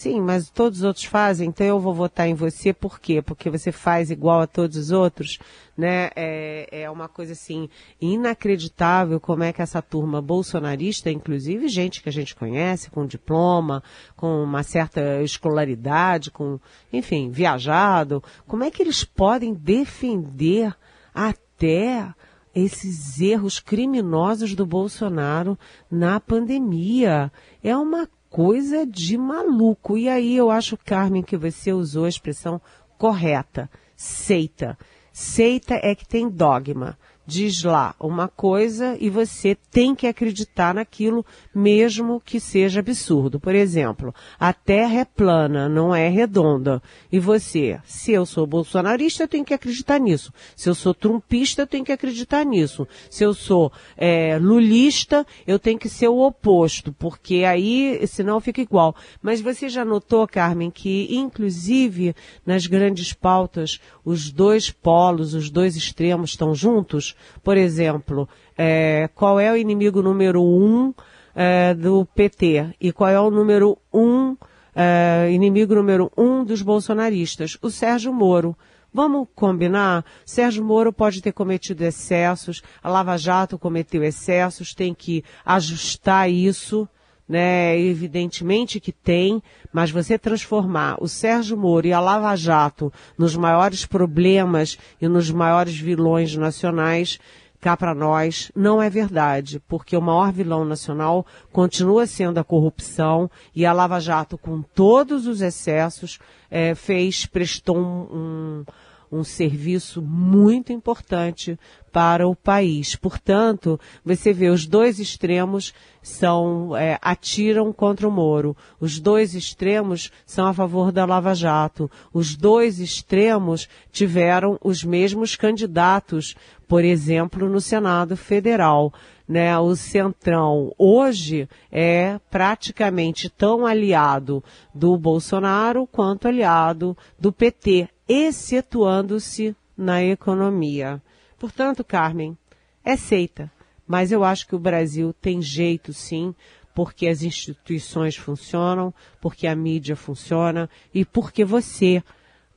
Sim, 0.00 0.18
mas 0.18 0.48
todos 0.48 0.78
os 0.78 0.84
outros 0.84 1.04
fazem, 1.04 1.50
então 1.50 1.66
eu 1.66 1.78
vou 1.78 1.92
votar 1.92 2.26
em 2.26 2.32
você 2.32 2.72
por 2.72 2.98
quê? 2.98 3.20
Porque 3.20 3.50
você 3.50 3.70
faz 3.70 4.10
igual 4.10 4.40
a 4.40 4.46
todos 4.46 4.78
os 4.78 4.90
outros, 4.92 5.38
né? 5.76 6.08
É, 6.16 6.84
é 6.84 6.90
uma 6.90 7.06
coisa 7.06 7.34
assim 7.34 7.68
inacreditável 8.00 9.20
como 9.20 9.42
é 9.42 9.52
que 9.52 9.60
essa 9.60 9.82
turma 9.82 10.22
bolsonarista, 10.22 11.10
inclusive 11.10 11.68
gente 11.68 12.02
que 12.02 12.08
a 12.08 12.12
gente 12.12 12.34
conhece 12.34 12.90
com 12.90 13.04
diploma, 13.04 13.82
com 14.16 14.42
uma 14.42 14.62
certa 14.62 15.20
escolaridade, 15.20 16.30
com, 16.30 16.58
enfim, 16.90 17.30
viajado, 17.30 18.24
como 18.46 18.64
é 18.64 18.70
que 18.70 18.82
eles 18.82 19.04
podem 19.04 19.52
defender 19.52 20.74
até 21.14 22.08
esses 22.54 23.20
erros 23.20 23.60
criminosos 23.60 24.54
do 24.54 24.64
Bolsonaro 24.64 25.58
na 25.90 26.18
pandemia? 26.18 27.30
É 27.62 27.76
uma 27.76 28.08
coisa 28.30 28.86
de 28.86 29.18
maluco. 29.18 29.98
E 29.98 30.08
aí 30.08 30.36
eu 30.36 30.50
acho, 30.50 30.78
Carmen, 30.78 31.22
que 31.22 31.36
você 31.36 31.72
usou 31.72 32.04
a 32.06 32.08
expressão 32.08 32.60
correta, 32.96 33.68
seita. 33.96 34.78
Seita 35.12 35.74
é 35.82 35.94
que 35.94 36.06
tem 36.06 36.28
dogma 36.30 36.96
diz 37.26 37.62
lá 37.62 37.94
uma 38.00 38.26
coisa 38.26 38.96
e 39.00 39.08
você 39.08 39.56
tem 39.70 39.94
que 39.94 40.06
acreditar 40.06 40.74
naquilo, 40.74 41.24
mesmo 41.54 42.20
que 42.20 42.40
seja 42.40 42.80
absurdo. 42.80 43.38
Por 43.38 43.54
exemplo, 43.54 44.12
a 44.38 44.52
Terra 44.52 45.00
é 45.00 45.04
plana, 45.04 45.68
não 45.68 45.94
é 45.94 46.08
redonda. 46.08 46.82
E 47.10 47.20
você, 47.20 47.78
se 47.84 48.12
eu 48.12 48.26
sou 48.26 48.46
bolsonarista, 48.46 49.22
eu 49.22 49.28
tenho 49.28 49.44
que 49.44 49.54
acreditar 49.54 50.00
nisso. 50.00 50.32
Se 50.56 50.68
eu 50.68 50.74
sou 50.74 50.92
trumpista, 50.92 51.62
eu 51.62 51.66
tenho 51.66 51.84
que 51.84 51.92
acreditar 51.92 52.44
nisso. 52.44 52.86
Se 53.08 53.22
eu 53.22 53.32
sou 53.32 53.72
é, 53.96 54.36
lulista, 54.38 55.24
eu 55.46 55.58
tenho 55.58 55.78
que 55.78 55.88
ser 55.88 56.08
o 56.08 56.20
oposto, 56.20 56.92
porque 56.98 57.44
aí, 57.44 58.04
senão 58.08 58.40
fica 58.40 58.60
igual. 58.60 58.96
Mas 59.22 59.40
você 59.40 59.68
já 59.68 59.84
notou, 59.84 60.26
Carmen, 60.26 60.70
que 60.70 61.08
inclusive 61.14 62.14
nas 62.44 62.66
grandes 62.66 63.12
pautas, 63.12 63.80
os 64.04 64.32
dois 64.32 64.70
polos, 64.70 65.34
os 65.34 65.48
dois 65.48 65.76
extremos 65.76 66.30
estão 66.30 66.54
juntos? 66.54 67.14
Por 67.42 67.56
exemplo, 67.56 68.28
é, 68.56 69.08
qual 69.14 69.38
é 69.38 69.50
o 69.52 69.56
inimigo 69.56 70.02
número 70.02 70.42
um 70.42 70.92
é, 71.34 71.74
do 71.74 72.04
PT 72.14 72.74
e 72.80 72.92
qual 72.92 73.10
é 73.10 73.20
o 73.20 73.30
número 73.30 73.78
um, 73.92 74.36
é, 74.74 75.28
inimigo 75.30 75.74
número 75.74 76.10
um 76.16 76.44
dos 76.44 76.62
bolsonaristas? 76.62 77.56
O 77.62 77.70
Sérgio 77.70 78.12
Moro. 78.12 78.56
Vamos 78.92 79.28
combinar? 79.36 80.04
Sérgio 80.26 80.64
Moro 80.64 80.92
pode 80.92 81.22
ter 81.22 81.32
cometido 81.32 81.84
excessos, 81.84 82.60
a 82.82 82.90
Lava 82.90 83.16
Jato 83.16 83.56
cometeu 83.56 84.02
excessos, 84.02 84.74
tem 84.74 84.92
que 84.92 85.22
ajustar 85.44 86.28
isso 86.28 86.88
né? 87.30 87.78
Evidentemente 87.78 88.80
que 88.80 88.90
tem, 88.90 89.40
mas 89.72 89.92
você 89.92 90.18
transformar 90.18 90.96
o 91.00 91.06
Sérgio 91.06 91.56
Moro 91.56 91.86
e 91.86 91.92
a 91.92 92.00
Lava 92.00 92.34
Jato 92.34 92.92
nos 93.16 93.36
maiores 93.36 93.86
problemas 93.86 94.76
e 95.00 95.06
nos 95.06 95.30
maiores 95.30 95.78
vilões 95.78 96.34
nacionais, 96.34 97.20
cá 97.60 97.76
para 97.76 97.94
nós, 97.94 98.50
não 98.52 98.82
é 98.82 98.90
verdade, 98.90 99.62
porque 99.68 99.96
o 99.96 100.02
maior 100.02 100.32
vilão 100.32 100.64
nacional 100.64 101.24
continua 101.52 102.04
sendo 102.04 102.38
a 102.38 102.44
corrupção 102.44 103.30
e 103.54 103.64
a 103.64 103.72
Lava 103.72 104.00
Jato, 104.00 104.36
com 104.36 104.60
todos 104.60 105.28
os 105.28 105.40
excessos, 105.40 106.18
é, 106.50 106.74
fez, 106.74 107.26
prestou 107.26 107.78
um, 107.78 108.08
um 108.12 108.64
um 109.10 109.24
serviço 109.24 110.00
muito 110.00 110.72
importante 110.72 111.58
para 111.92 112.28
o 112.28 112.36
país. 112.36 112.94
Portanto, 112.94 113.78
você 114.04 114.32
vê 114.32 114.48
os 114.48 114.66
dois 114.66 114.98
extremos 114.98 115.74
são 116.02 116.74
é, 116.76 116.98
atiram 117.02 117.72
contra 117.72 118.08
o 118.08 118.10
Moro. 118.10 118.56
Os 118.78 118.98
dois 118.98 119.34
extremos 119.34 120.10
são 120.24 120.46
a 120.46 120.54
favor 120.54 120.92
da 120.92 121.04
Lava 121.04 121.34
Jato. 121.34 121.90
Os 122.12 122.36
dois 122.36 122.78
extremos 122.78 123.68
tiveram 123.90 124.58
os 124.62 124.82
mesmos 124.82 125.36
candidatos, 125.36 126.34
por 126.66 126.84
exemplo, 126.84 127.48
no 127.48 127.60
Senado 127.60 128.16
Federal. 128.16 128.92
Né, 129.28 129.56
o 129.60 129.76
Centrão 129.76 130.74
hoje 130.76 131.48
é 131.70 132.18
praticamente 132.32 133.28
tão 133.28 133.64
aliado 133.64 134.42
do 134.74 134.98
Bolsonaro 134.98 135.86
quanto 135.86 136.26
aliado 136.26 136.96
do 137.16 137.32
PT 137.32 137.88
excetuando-se 138.12 139.54
na 139.76 140.02
economia. 140.02 141.00
Portanto, 141.38 141.84
Carmen, 141.84 142.36
é 142.84 142.96
seita. 142.96 143.52
Mas 143.86 144.10
eu 144.10 144.24
acho 144.24 144.48
que 144.48 144.56
o 144.56 144.58
Brasil 144.58 145.12
tem 145.12 145.40
jeito 145.40 145.92
sim, 145.92 146.34
porque 146.74 147.06
as 147.06 147.22
instituições 147.22 148.16
funcionam, 148.16 148.92
porque 149.20 149.46
a 149.46 149.54
mídia 149.54 149.94
funciona 149.94 150.68
e 150.92 151.04
porque 151.04 151.44
você, 151.44 152.02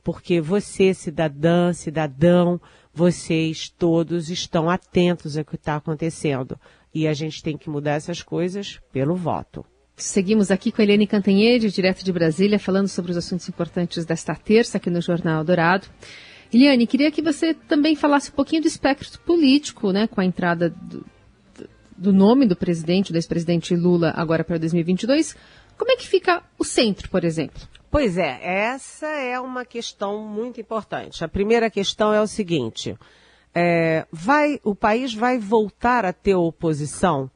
porque 0.02 0.40
você, 0.40 0.92
cidadã, 0.92 1.72
cidadão, 1.72 2.60
vocês 2.92 3.68
todos 3.68 4.30
estão 4.30 4.68
atentos 4.68 5.36
ao 5.36 5.44
que 5.44 5.54
está 5.54 5.76
acontecendo. 5.76 6.58
E 6.92 7.06
a 7.06 7.12
gente 7.12 7.42
tem 7.42 7.56
que 7.56 7.70
mudar 7.70 7.92
essas 7.92 8.22
coisas 8.22 8.80
pelo 8.92 9.14
voto. 9.14 9.64
Seguimos 9.96 10.50
aqui 10.50 10.72
com 10.72 10.82
Helene 10.82 11.06
Cantanhede, 11.06 11.70
direto 11.70 12.04
de 12.04 12.12
Brasília, 12.12 12.58
falando 12.58 12.88
sobre 12.88 13.12
os 13.12 13.16
assuntos 13.16 13.48
importantes 13.48 14.04
desta 14.04 14.34
terça 14.34 14.78
aqui 14.78 14.90
no 14.90 15.00
Jornal 15.00 15.44
Dourado. 15.44 15.86
Eliane, 16.52 16.86
queria 16.86 17.12
que 17.12 17.22
você 17.22 17.54
também 17.54 17.94
falasse 17.94 18.30
um 18.30 18.34
pouquinho 18.34 18.62
do 18.62 18.68
espectro 18.68 19.20
político, 19.20 19.92
né, 19.92 20.08
com 20.08 20.20
a 20.20 20.24
entrada 20.24 20.68
do, 20.68 21.06
do 21.96 22.12
nome 22.12 22.44
do 22.44 22.56
presidente, 22.56 23.12
do 23.12 23.16
ex-presidente 23.16 23.76
Lula, 23.76 24.12
agora 24.16 24.42
para 24.42 24.58
2022. 24.58 25.36
Como 25.78 25.92
é 25.92 25.96
que 25.96 26.08
fica 26.08 26.42
o 26.58 26.64
centro, 26.64 27.08
por 27.08 27.22
exemplo? 27.22 27.62
Pois 27.88 28.18
é, 28.18 28.40
essa 28.42 29.06
é 29.06 29.38
uma 29.38 29.64
questão 29.64 30.26
muito 30.26 30.60
importante. 30.60 31.24
A 31.24 31.28
primeira 31.28 31.70
questão 31.70 32.12
é 32.12 32.20
o 32.20 32.26
seguinte: 32.26 32.96
é, 33.54 34.04
vai, 34.10 34.58
o 34.64 34.74
país 34.74 35.14
vai 35.14 35.38
voltar 35.38 36.04
a 36.04 36.12
ter 36.12 36.34
oposição? 36.34 37.30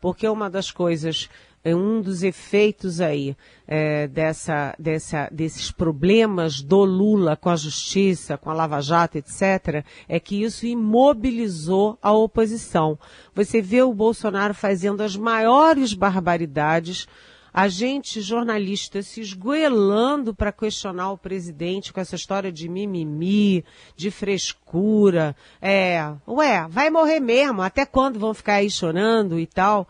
Porque 0.00 0.28
uma 0.28 0.48
das 0.48 0.70
coisas 0.70 1.28
é 1.64 1.74
um 1.74 2.02
dos 2.02 2.22
efeitos 2.22 3.00
aí 3.00 3.34
é, 3.66 4.06
dessa, 4.06 4.76
dessa, 4.78 5.28
desses 5.32 5.72
problemas 5.72 6.60
do 6.60 6.84
Lula 6.84 7.36
com 7.36 7.48
a 7.48 7.56
justiça, 7.56 8.36
com 8.36 8.50
a 8.50 8.54
Lava 8.54 8.82
Jato, 8.82 9.16
etc., 9.16 9.82
é 10.06 10.20
que 10.20 10.42
isso 10.42 10.66
imobilizou 10.66 11.98
a 12.02 12.12
oposição. 12.12 12.98
Você 13.34 13.62
vê 13.62 13.82
o 13.82 13.94
Bolsonaro 13.94 14.52
fazendo 14.52 15.00
as 15.00 15.16
maiores 15.16 15.94
barbaridades, 15.94 17.08
a 17.56 17.68
gente, 17.68 18.20
jornalista, 18.20 19.00
se 19.00 19.20
esgoelando 19.20 20.34
para 20.34 20.50
questionar 20.50 21.12
o 21.12 21.18
presidente 21.18 21.92
com 21.92 22.00
essa 22.00 22.16
história 22.16 22.50
de 22.50 22.68
mimimi, 22.68 23.64
de 23.96 24.10
frescura. 24.10 25.36
É, 25.62 26.00
ué, 26.26 26.66
vai 26.68 26.90
morrer 26.90 27.20
mesmo, 27.20 27.62
até 27.62 27.86
quando 27.86 28.18
vão 28.18 28.34
ficar 28.34 28.54
aí 28.54 28.68
chorando 28.68 29.38
e 29.38 29.46
tal? 29.46 29.86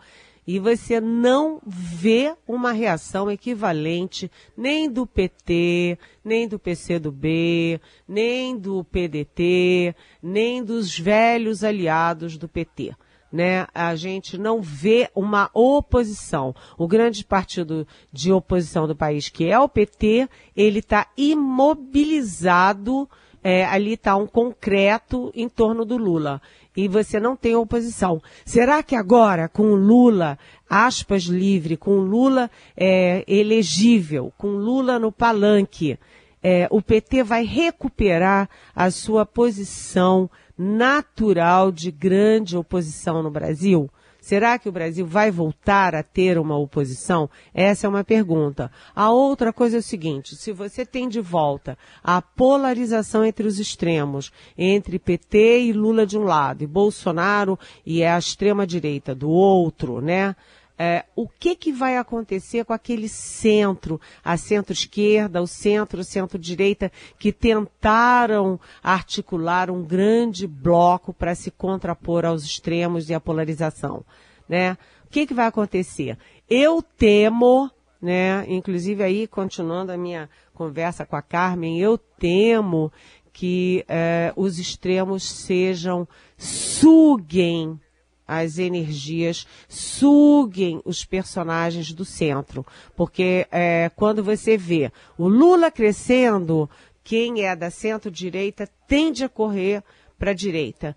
E 0.47 0.59
você 0.59 1.01
não 1.01 1.59
vê 1.65 2.35
uma 2.47 2.71
reação 2.71 3.31
equivalente 3.31 4.31
nem 4.55 4.89
do 4.89 5.07
PT, 5.07 5.97
nem 6.23 6.47
do 6.47 6.59
PCdoB, 6.59 7.81
nem 8.07 8.57
do 8.57 8.83
PDT, 8.83 9.95
nem 10.21 10.63
dos 10.63 10.97
velhos 10.97 11.63
aliados 11.63 12.37
do 12.37 12.47
PT. 12.47 12.95
Né? 13.31 13.65
A 13.73 13.95
gente 13.95 14.37
não 14.37 14.61
vê 14.61 15.09
uma 15.15 15.49
oposição. 15.53 16.55
O 16.77 16.87
grande 16.87 17.25
partido 17.25 17.87
de 18.13 18.31
oposição 18.31 18.87
do 18.87 18.95
país, 18.95 19.27
que 19.29 19.45
é 19.45 19.59
o 19.59 19.67
PT, 19.67 20.29
ele 20.55 20.79
está 20.79 21.07
imobilizado 21.17 23.09
é, 23.45 23.63
ali 23.63 23.93
está 23.93 24.15
um 24.15 24.25
concreto 24.25 25.31
em 25.35 25.47
torno 25.47 25.85
do 25.85 25.97
Lula. 25.97 26.41
E 26.75 26.87
você 26.87 27.19
não 27.19 27.35
tem 27.35 27.55
oposição. 27.55 28.19
Será 28.43 28.81
que 28.81 28.95
agora, 28.95 29.47
com 29.47 29.71
o 29.71 29.75
Lula, 29.75 30.35
aspas 30.67 31.25
livre, 31.25 31.77
com 31.77 31.99
o 31.99 32.03
Lula 32.03 32.49
é, 32.75 33.23
elegível, 33.27 34.33
com 34.35 34.47
o 34.47 34.57
Lula 34.57 34.97
no 34.97 35.11
palanque, 35.11 35.99
é, 36.41 36.67
o 36.71 36.81
PT 36.81 37.21
vai 37.21 37.45
recuperar 37.45 38.49
a 38.75 38.89
sua 38.89 39.27
posição 39.27 40.27
natural 40.57 41.71
de 41.71 41.91
grande 41.91 42.57
oposição 42.57 43.21
no 43.21 43.29
Brasil? 43.29 43.87
Será 44.25 44.57
que 44.57 44.67
o 44.67 44.71
Brasil 44.71 45.05
vai 45.05 45.29
voltar 45.29 45.93
a 45.93 46.01
ter 46.01 46.39
uma 46.39 46.57
oposição? 46.57 47.29
Essa 47.53 47.85
é 47.85 47.87
uma 47.87 48.03
pergunta. 48.03 48.71
A 48.95 49.11
outra 49.11 49.53
coisa 49.53 49.77
é 49.77 49.79
o 49.79 49.83
seguinte: 49.83 50.35
se 50.35 50.51
você 50.51 50.83
tem 50.83 51.07
de 51.07 51.21
volta 51.21 51.77
a 52.03 52.23
polarização 52.23 53.23
entre 53.23 53.47
os 53.47 53.59
extremos, 53.59 54.31
entre 54.57 54.97
PT 54.97 55.65
e 55.65 55.73
Lula 55.73 56.07
de 56.07 56.17
um 56.17 56.23
lado, 56.23 56.63
e 56.63 56.67
Bolsonaro 56.67 57.59
e 57.85 58.03
a 58.03 58.17
extrema-direita 58.17 59.13
do 59.13 59.29
outro, 59.29 60.01
né? 60.01 60.35
É, 60.77 61.05
o 61.15 61.27
que, 61.27 61.55
que 61.55 61.71
vai 61.71 61.97
acontecer 61.97 62.65
com 62.65 62.73
aquele 62.73 63.07
centro, 63.07 63.99
a 64.23 64.35
centro-esquerda, 64.35 65.41
o 65.41 65.47
centro, 65.47 66.01
o 66.01 66.03
centro-direita, 66.03 66.91
que 67.17 67.31
tentaram 67.31 68.59
articular 68.83 69.71
um 69.71 69.81
grande 69.81 70.45
bloco 70.45 71.13
para 71.13 71.33
se 71.33 71.49
contrapor 71.49 72.25
aos 72.25 72.43
extremos 72.43 73.09
e 73.09 73.13
à 73.13 73.19
polarização, 73.21 74.03
né? 74.49 74.77
O 75.05 75.09
que, 75.09 75.25
que 75.25 75.33
vai 75.33 75.47
acontecer? 75.47 76.17
Eu 76.49 76.81
temo, 76.81 77.71
né, 78.01 78.45
inclusive 78.49 79.01
aí, 79.01 79.27
continuando 79.27 79.93
a 79.93 79.97
minha 79.97 80.29
conversa 80.53 81.05
com 81.05 81.15
a 81.15 81.21
Carmen, 81.21 81.79
eu 81.79 81.97
temo 81.97 82.91
que 83.31 83.85
é, 83.87 84.33
os 84.35 84.59
extremos 84.59 85.23
sejam, 85.23 86.07
suguem 86.37 87.79
as 88.27 88.57
energias 88.57 89.47
suguem 89.67 90.81
os 90.83 91.05
personagens 91.05 91.91
do 91.91 92.05
centro. 92.05 92.65
Porque 92.95 93.47
é, 93.51 93.89
quando 93.95 94.23
você 94.23 94.57
vê 94.57 94.91
o 95.17 95.27
Lula 95.27 95.71
crescendo, 95.71 96.69
quem 97.03 97.45
é 97.45 97.55
da 97.55 97.69
centro-direita 97.69 98.69
tende 98.87 99.23
a 99.23 99.29
correr 99.29 99.83
para 100.17 100.31
a 100.31 100.33
direita. 100.35 100.95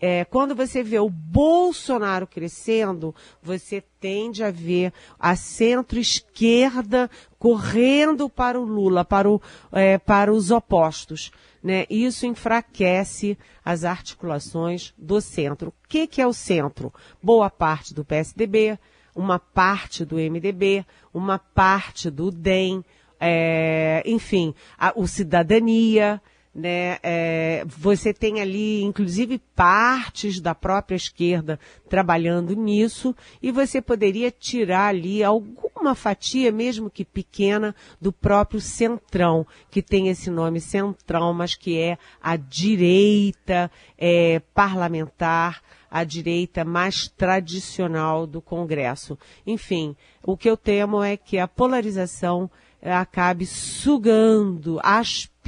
É, 0.00 0.24
quando 0.24 0.54
você 0.54 0.82
vê 0.82 0.98
o 0.98 1.10
Bolsonaro 1.10 2.26
crescendo, 2.26 3.14
você 3.42 3.84
tende 4.00 4.42
a 4.42 4.50
ver 4.50 4.92
a 5.18 5.36
centro-esquerda 5.36 7.10
correndo 7.38 8.28
para 8.28 8.58
o 8.58 8.64
Lula, 8.64 9.04
para, 9.04 9.30
o, 9.30 9.40
é, 9.70 9.98
para 9.98 10.32
os 10.32 10.50
opostos. 10.50 11.30
Né? 11.62 11.84
Isso 11.90 12.24
enfraquece 12.24 13.36
as 13.62 13.84
articulações 13.84 14.94
do 14.96 15.20
centro. 15.20 15.68
O 15.68 15.88
que, 15.88 16.06
que 16.06 16.22
é 16.22 16.26
o 16.26 16.32
centro? 16.32 16.92
Boa 17.22 17.50
parte 17.50 17.92
do 17.92 18.02
PSDB, 18.02 18.78
uma 19.14 19.38
parte 19.38 20.04
do 20.04 20.16
MDB, 20.16 20.86
uma 21.12 21.38
parte 21.38 22.10
do 22.10 22.30
DEM, 22.30 22.82
é, 23.20 24.02
enfim, 24.06 24.54
a, 24.78 24.94
o 24.96 25.06
Cidadania, 25.06 26.22
né? 26.54 26.98
É, 27.02 27.64
você 27.66 28.12
tem 28.12 28.40
ali, 28.40 28.82
inclusive, 28.82 29.38
partes 29.54 30.40
da 30.40 30.54
própria 30.54 30.96
esquerda 30.96 31.58
trabalhando 31.88 32.54
nisso, 32.54 33.14
e 33.42 33.52
você 33.52 33.80
poderia 33.80 34.30
tirar 34.30 34.88
ali 34.88 35.22
alguma 35.22 35.94
fatia, 35.94 36.50
mesmo 36.50 36.90
que 36.90 37.04
pequena, 37.04 37.74
do 38.00 38.12
próprio 38.12 38.60
centrão, 38.60 39.46
que 39.70 39.80
tem 39.80 40.08
esse 40.08 40.30
nome 40.30 40.60
centrão, 40.60 41.32
mas 41.32 41.54
que 41.54 41.78
é 41.78 41.98
a 42.20 42.36
direita 42.36 43.70
é, 43.96 44.40
parlamentar, 44.52 45.62
a 45.90 46.04
direita 46.04 46.64
mais 46.64 47.08
tradicional 47.08 48.26
do 48.26 48.40
Congresso. 48.40 49.18
Enfim, 49.46 49.96
o 50.22 50.36
que 50.36 50.48
eu 50.48 50.56
temo 50.56 51.02
é 51.02 51.16
que 51.16 51.38
a 51.38 51.48
polarização 51.48 52.50
acabe 52.82 53.44
sugando, 53.44 54.80
aspirando 54.82 55.39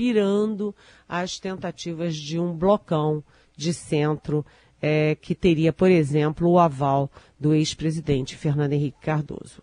as 1.09 1.39
tentativas 1.39 2.17
de 2.17 2.39
um 2.39 2.53
blocão 2.53 3.23
de 3.57 3.73
centro 3.73 4.45
é, 4.81 5.15
que 5.15 5.35
teria, 5.35 5.73
por 5.73 5.91
exemplo, 5.91 6.49
o 6.49 6.59
aval 6.59 7.11
do 7.39 7.55
ex-presidente 7.55 8.37
Fernando 8.37 8.73
Henrique 8.73 8.99
Cardoso. 9.01 9.63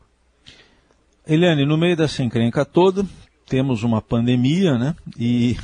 Eliane, 1.27 1.65
no 1.65 1.77
meio 1.77 1.97
dessa 1.97 2.23
encrenca 2.23 2.63
toda, 2.63 3.05
temos 3.45 3.83
uma 3.83 4.01
pandemia, 4.01 4.77
né? 4.77 4.95
E 5.17 5.57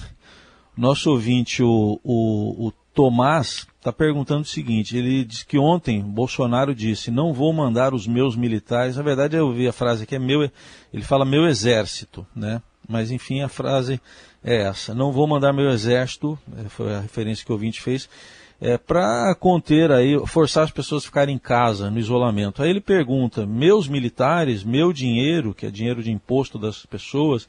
nosso 0.78 1.10
ouvinte, 1.10 1.64
o, 1.64 2.00
o, 2.04 2.68
o 2.68 2.72
Tomás, 2.94 3.68
está 3.78 3.92
perguntando 3.94 4.42
o 4.42 4.46
seguinte: 4.46 4.98
ele 4.98 5.24
diz 5.24 5.44
que 5.44 5.58
ontem 5.58 6.02
Bolsonaro 6.02 6.74
disse: 6.74 7.12
não 7.12 7.34
vou 7.34 7.54
mandar 7.54 7.94
os 7.94 8.08
meus 8.08 8.36
militares. 8.36 8.98
Na 8.98 9.04
verdade, 9.04 9.38
eu 9.38 9.48
ouvi 9.48 9.68
a 9.68 9.74
frase 9.74 10.06
que 10.06 10.16
é 10.16 10.20
meu, 10.20 10.50
ele 10.94 11.04
fala 11.04 11.26
meu 11.26 11.46
exército, 11.48 12.26
né? 12.36 12.62
Mas 12.88 13.12
enfim, 13.12 13.42
a 13.42 13.48
frase 13.48 14.00
é 14.46 14.62
essa: 14.62 14.94
não 14.94 15.12
vou 15.12 15.26
mandar 15.26 15.52
meu 15.52 15.70
exército, 15.72 16.38
é, 16.56 16.70
foi 16.70 16.94
a 16.94 17.02
referência 17.02 17.44
que 17.44 17.52
o 17.52 17.56
ouvinte 17.56 17.82
fez, 17.82 18.08
é, 18.62 18.78
para 18.78 19.34
conter 19.36 19.92
aí, 19.92 20.18
forçar 20.28 20.64
as 20.64 20.72
pessoas 20.72 21.04
a 21.04 21.08
ficarem 21.08 21.36
em 21.36 21.40
casa, 21.40 21.90
no 21.90 22.00
isolamento. 22.00 22.62
Aí 22.62 22.70
ele 22.70 22.80
pergunta: 22.80 23.46
meus 23.46 23.88
militares, 23.88 24.64
meu 24.64 24.94
dinheiro, 24.94 25.54
que 25.54 25.66
é 25.66 25.72
dinheiro 25.72 26.04
de 26.04 26.12
imposto 26.12 26.60
das 26.60 26.86
pessoas, 26.86 27.48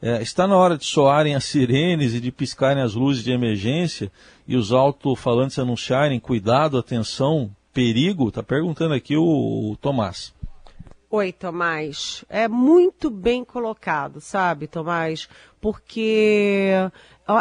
é, 0.00 0.22
está 0.22 0.46
na 0.46 0.56
hora 0.56 0.78
de 0.78 0.84
soarem 0.84 1.34
as 1.34 1.44
sirenes 1.44 2.14
e 2.14 2.20
de 2.20 2.30
piscarem 2.30 2.82
as 2.82 2.94
luzes 2.94 3.24
de 3.24 3.32
emergência 3.32 4.10
e 4.46 4.56
os 4.56 4.70
alto-falantes 4.72 5.58
anunciarem 5.58 6.20
cuidado, 6.20 6.78
atenção, 6.78 7.50
perigo? 7.74 8.28
Está 8.28 8.42
perguntando 8.42 8.94
aqui 8.94 9.16
o, 9.16 9.72
o 9.72 9.76
Tomás. 9.76 10.32
Oi, 11.16 11.32
Tomás. 11.32 12.26
É 12.28 12.46
muito 12.46 13.08
bem 13.08 13.42
colocado, 13.42 14.20
sabe, 14.20 14.66
Tomás? 14.66 15.26
Porque 15.58 16.72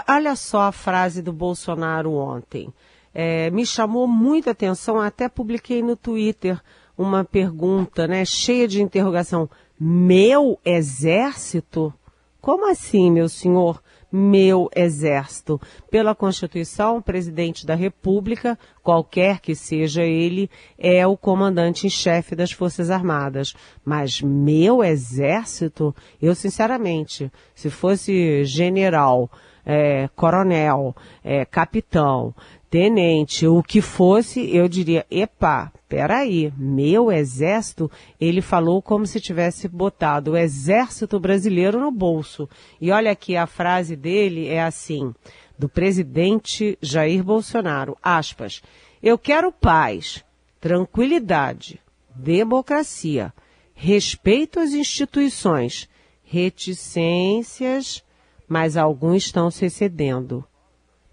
olha 0.08 0.34
só 0.38 0.62
a 0.62 0.72
frase 0.72 1.22
do 1.22 1.34
Bolsonaro 1.34 2.14
ontem. 2.14 2.74
É, 3.14 3.50
me 3.50 3.66
chamou 3.66 4.08
muita 4.08 4.52
atenção, 4.52 5.02
até 5.02 5.28
publiquei 5.28 5.84
no 5.84 5.98
Twitter 5.98 6.58
uma 6.98 7.26
pergunta, 7.26 8.08
né, 8.08 8.24
cheia 8.24 8.66
de 8.66 8.82
interrogação. 8.82 9.50
Meu 9.78 10.58
exército? 10.64 11.94
Como 12.40 12.72
assim, 12.72 13.12
meu 13.12 13.28
senhor? 13.28 13.84
Meu 14.18 14.70
exército. 14.74 15.60
Pela 15.92 16.16
Constituição, 16.16 16.96
o 16.96 17.02
presidente 17.02 17.66
da 17.66 17.76
República, 17.76 18.58
qualquer 18.82 19.42
que 19.42 19.54
seja 19.54 20.04
ele, 20.04 20.50
é 20.80 21.06
o 21.06 21.18
comandante 21.18 21.86
em 21.86 21.90
chefe 21.90 22.34
das 22.34 22.54
Forças 22.54 22.90
Armadas. 22.90 23.54
Mas 23.84 24.22
meu 24.22 24.82
exército, 24.82 25.94
eu 26.22 26.34
sinceramente, 26.34 27.30
se 27.54 27.70
fosse 27.70 28.46
general, 28.46 29.30
é, 29.66 30.08
coronel, 30.16 30.96
é, 31.22 31.44
capitão, 31.44 32.34
tenente, 32.76 33.48
o 33.48 33.64
que 33.64 33.80
fosse, 33.80 34.54
eu 34.54 34.68
diria, 34.68 35.06
epa, 35.10 35.72
peraí, 35.88 36.52
meu 36.58 37.10
exército, 37.10 37.90
ele 38.20 38.42
falou 38.42 38.82
como 38.82 39.08
se 39.08 39.22
tivesse 39.22 39.70
botado 39.70 40.32
o 40.32 40.38
exército 40.38 41.18
brasileiro 41.18 41.80
no 41.80 41.90
bolso. 41.90 42.50
E 42.82 42.92
olha 42.92 43.12
aqui, 43.12 43.38
a 43.38 43.48
frase 43.48 43.96
dele 43.96 44.50
é 44.50 44.62
assim, 44.62 45.16
do 45.58 45.70
presidente 45.70 46.78
Jair 46.82 47.24
Bolsonaro, 47.24 47.96
aspas, 48.04 48.62
eu 49.02 49.18
quero 49.18 49.54
paz, 49.54 50.26
tranquilidade, 50.60 51.80
democracia, 52.14 53.34
respeito 53.74 54.60
às 54.60 54.74
instituições, 54.74 55.88
reticências, 56.26 58.04
mas 58.50 58.76
alguns 58.76 59.24
estão 59.24 59.50
se 59.50 59.64
excedendo. 59.66 60.44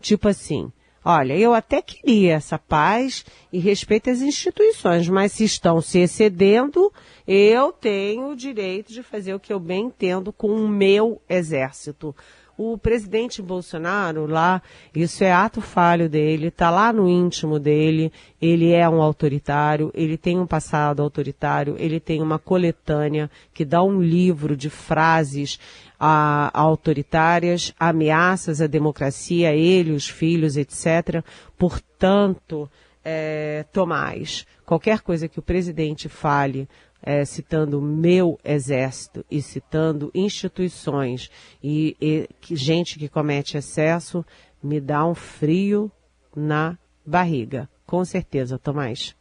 Tipo 0.00 0.26
assim, 0.26 0.72
Olha, 1.04 1.36
eu 1.36 1.52
até 1.52 1.82
queria 1.82 2.34
essa 2.34 2.58
paz 2.58 3.24
e 3.52 3.58
respeito 3.58 4.08
às 4.08 4.20
instituições, 4.20 5.08
mas 5.08 5.32
se 5.32 5.44
estão 5.44 5.80
se 5.80 5.98
excedendo, 5.98 6.92
eu 7.26 7.72
tenho 7.72 8.30
o 8.30 8.36
direito 8.36 8.92
de 8.92 9.02
fazer 9.02 9.34
o 9.34 9.40
que 9.40 9.52
eu 9.52 9.58
bem 9.58 9.86
entendo 9.86 10.32
com 10.32 10.48
o 10.48 10.68
meu 10.68 11.20
exército. 11.28 12.14
O 12.64 12.78
presidente 12.78 13.42
Bolsonaro 13.42 14.24
lá, 14.24 14.62
isso 14.94 15.24
é 15.24 15.32
ato 15.32 15.60
falho 15.60 16.08
dele, 16.08 16.46
está 16.46 16.70
lá 16.70 16.92
no 16.92 17.08
íntimo 17.08 17.58
dele, 17.58 18.12
ele 18.40 18.70
é 18.70 18.88
um 18.88 19.02
autoritário, 19.02 19.90
ele 19.92 20.16
tem 20.16 20.38
um 20.38 20.46
passado 20.46 21.02
autoritário, 21.02 21.74
ele 21.76 21.98
tem 21.98 22.22
uma 22.22 22.38
coletânea 22.38 23.28
que 23.52 23.64
dá 23.64 23.82
um 23.82 24.00
livro 24.00 24.56
de 24.56 24.70
frases 24.70 25.58
a, 25.98 26.52
autoritárias, 26.54 27.74
ameaças 27.80 28.60
à 28.60 28.68
democracia, 28.68 29.52
ele, 29.52 29.90
os 29.90 30.08
filhos, 30.08 30.56
etc. 30.56 31.24
Portanto, 31.58 32.70
é, 33.04 33.64
Tomás, 33.72 34.46
qualquer 34.64 35.00
coisa 35.00 35.26
que 35.26 35.40
o 35.40 35.42
presidente 35.42 36.08
fale, 36.08 36.68
é, 37.02 37.24
citando 37.24 37.80
meu 37.82 38.38
exército 38.44 39.24
e 39.30 39.42
citando 39.42 40.10
instituições 40.14 41.30
e, 41.62 41.96
e 42.00 42.28
que, 42.40 42.54
gente 42.54 42.98
que 42.98 43.08
comete 43.08 43.56
excesso, 43.56 44.24
me 44.62 44.80
dá 44.80 45.04
um 45.04 45.14
frio 45.14 45.90
na 46.34 46.78
barriga. 47.04 47.68
Com 47.84 48.04
certeza, 48.04 48.58
Tomás. 48.58 49.16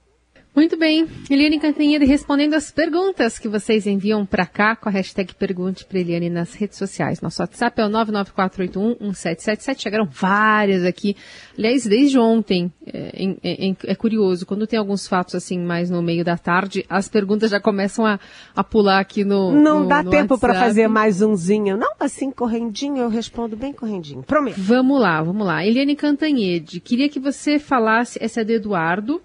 Muito 0.54 0.78
bem. 0.78 1.08
Eliane 1.30 1.58
Cantanhede 1.60 2.04
respondendo 2.04 2.56
as 2.56 2.72
perguntas 2.72 3.40
que 3.40 3.48
vocês 3.48 3.88
enviam 3.88 4.26
para 4.26 4.46
cá 4.46 4.76
com 4.76 4.90
a 4.90 4.92
hashtag 4.92 5.34
Pergunte 5.34 5.86
para 5.86 6.00
Eliane 6.00 6.30
nas 6.30 6.54
redes 6.54 6.78
sociais. 6.78 7.22
Nosso 7.22 7.42
WhatsApp 7.42 7.80
é 7.80 7.86
o 7.86 7.90
994811777. 7.90 9.82
Chegaram 9.82 10.06
várias 10.06 10.84
aqui. 10.84 11.16
Aliás, 11.58 11.86
desde 11.86 12.20
ontem, 12.20 12.70
é, 12.86 13.34
é, 13.42 13.76
é, 13.92 13.96
curioso, 13.96 14.46
quando 14.46 14.68
tem 14.68 14.78
alguns 14.78 15.08
fatos 15.08 15.36
assim 15.36 15.58
mais 15.58 15.90
no 15.90 16.02
meio 16.02 16.26
da 16.26 16.38
tarde, 16.38 16.86
as 16.90 17.08
perguntas 17.08 17.52
já 17.52 17.62
começam 17.62 18.06
a, 18.06 18.20
a 18.54 18.62
pular 18.62 19.00
aqui 19.00 19.24
no 19.24 19.54
Não 19.54 19.84
no, 19.84 19.88
dá 19.88 20.04
no 20.04 20.12
tempo 20.12 20.38
para 20.38 20.54
fazer 20.54 20.90
mais 20.90 21.22
umzinho. 21.22 21.78
Não, 21.78 21.94
assim, 21.98 22.30
correndinho, 22.30 22.98
eu 22.98 23.10
respondo 23.10 23.56
bem 23.56 23.72
correndinho. 23.72 24.22
Prometo. 24.24 24.60
Vamos 24.60 25.00
lá, 25.00 25.24
vamos 25.24 25.48
lá. 25.48 25.66
Eliane 25.66 25.96
Cantanhede, 25.96 26.82
queria 26.82 27.08
que 27.08 27.22
você 27.22 27.58
falasse, 27.58 28.20
essa 28.22 28.42
é 28.42 28.44
do 28.44 28.52
Eduardo, 28.52 29.22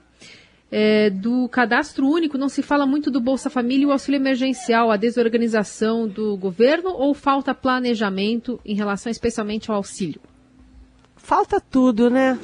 é, 0.71 1.11
do 1.11 1.49
cadastro 1.49 2.07
único, 2.07 2.39
não 2.39 2.49
se 2.49 2.63
fala 2.63 2.87
muito 2.87 3.11
do 3.11 3.21
Bolsa 3.21 3.49
Família 3.49 3.85
e 3.85 3.87
o 3.87 3.93
auxílio 3.93 4.19
emergencial, 4.19 4.91
a 4.91 4.97
desorganização 4.97 6.09
do 6.09 6.37
governo 6.37 6.91
ou 6.91 7.15
falta 7.15 7.55
planejamento 7.55 8.61
em 8.65 8.75
relação 8.75 9.11
especialmente 9.11 9.71
ao 9.71 9.77
auxílio? 9.77 10.21
Falta 11.17 11.61
tudo, 11.61 12.11
né? 12.11 12.39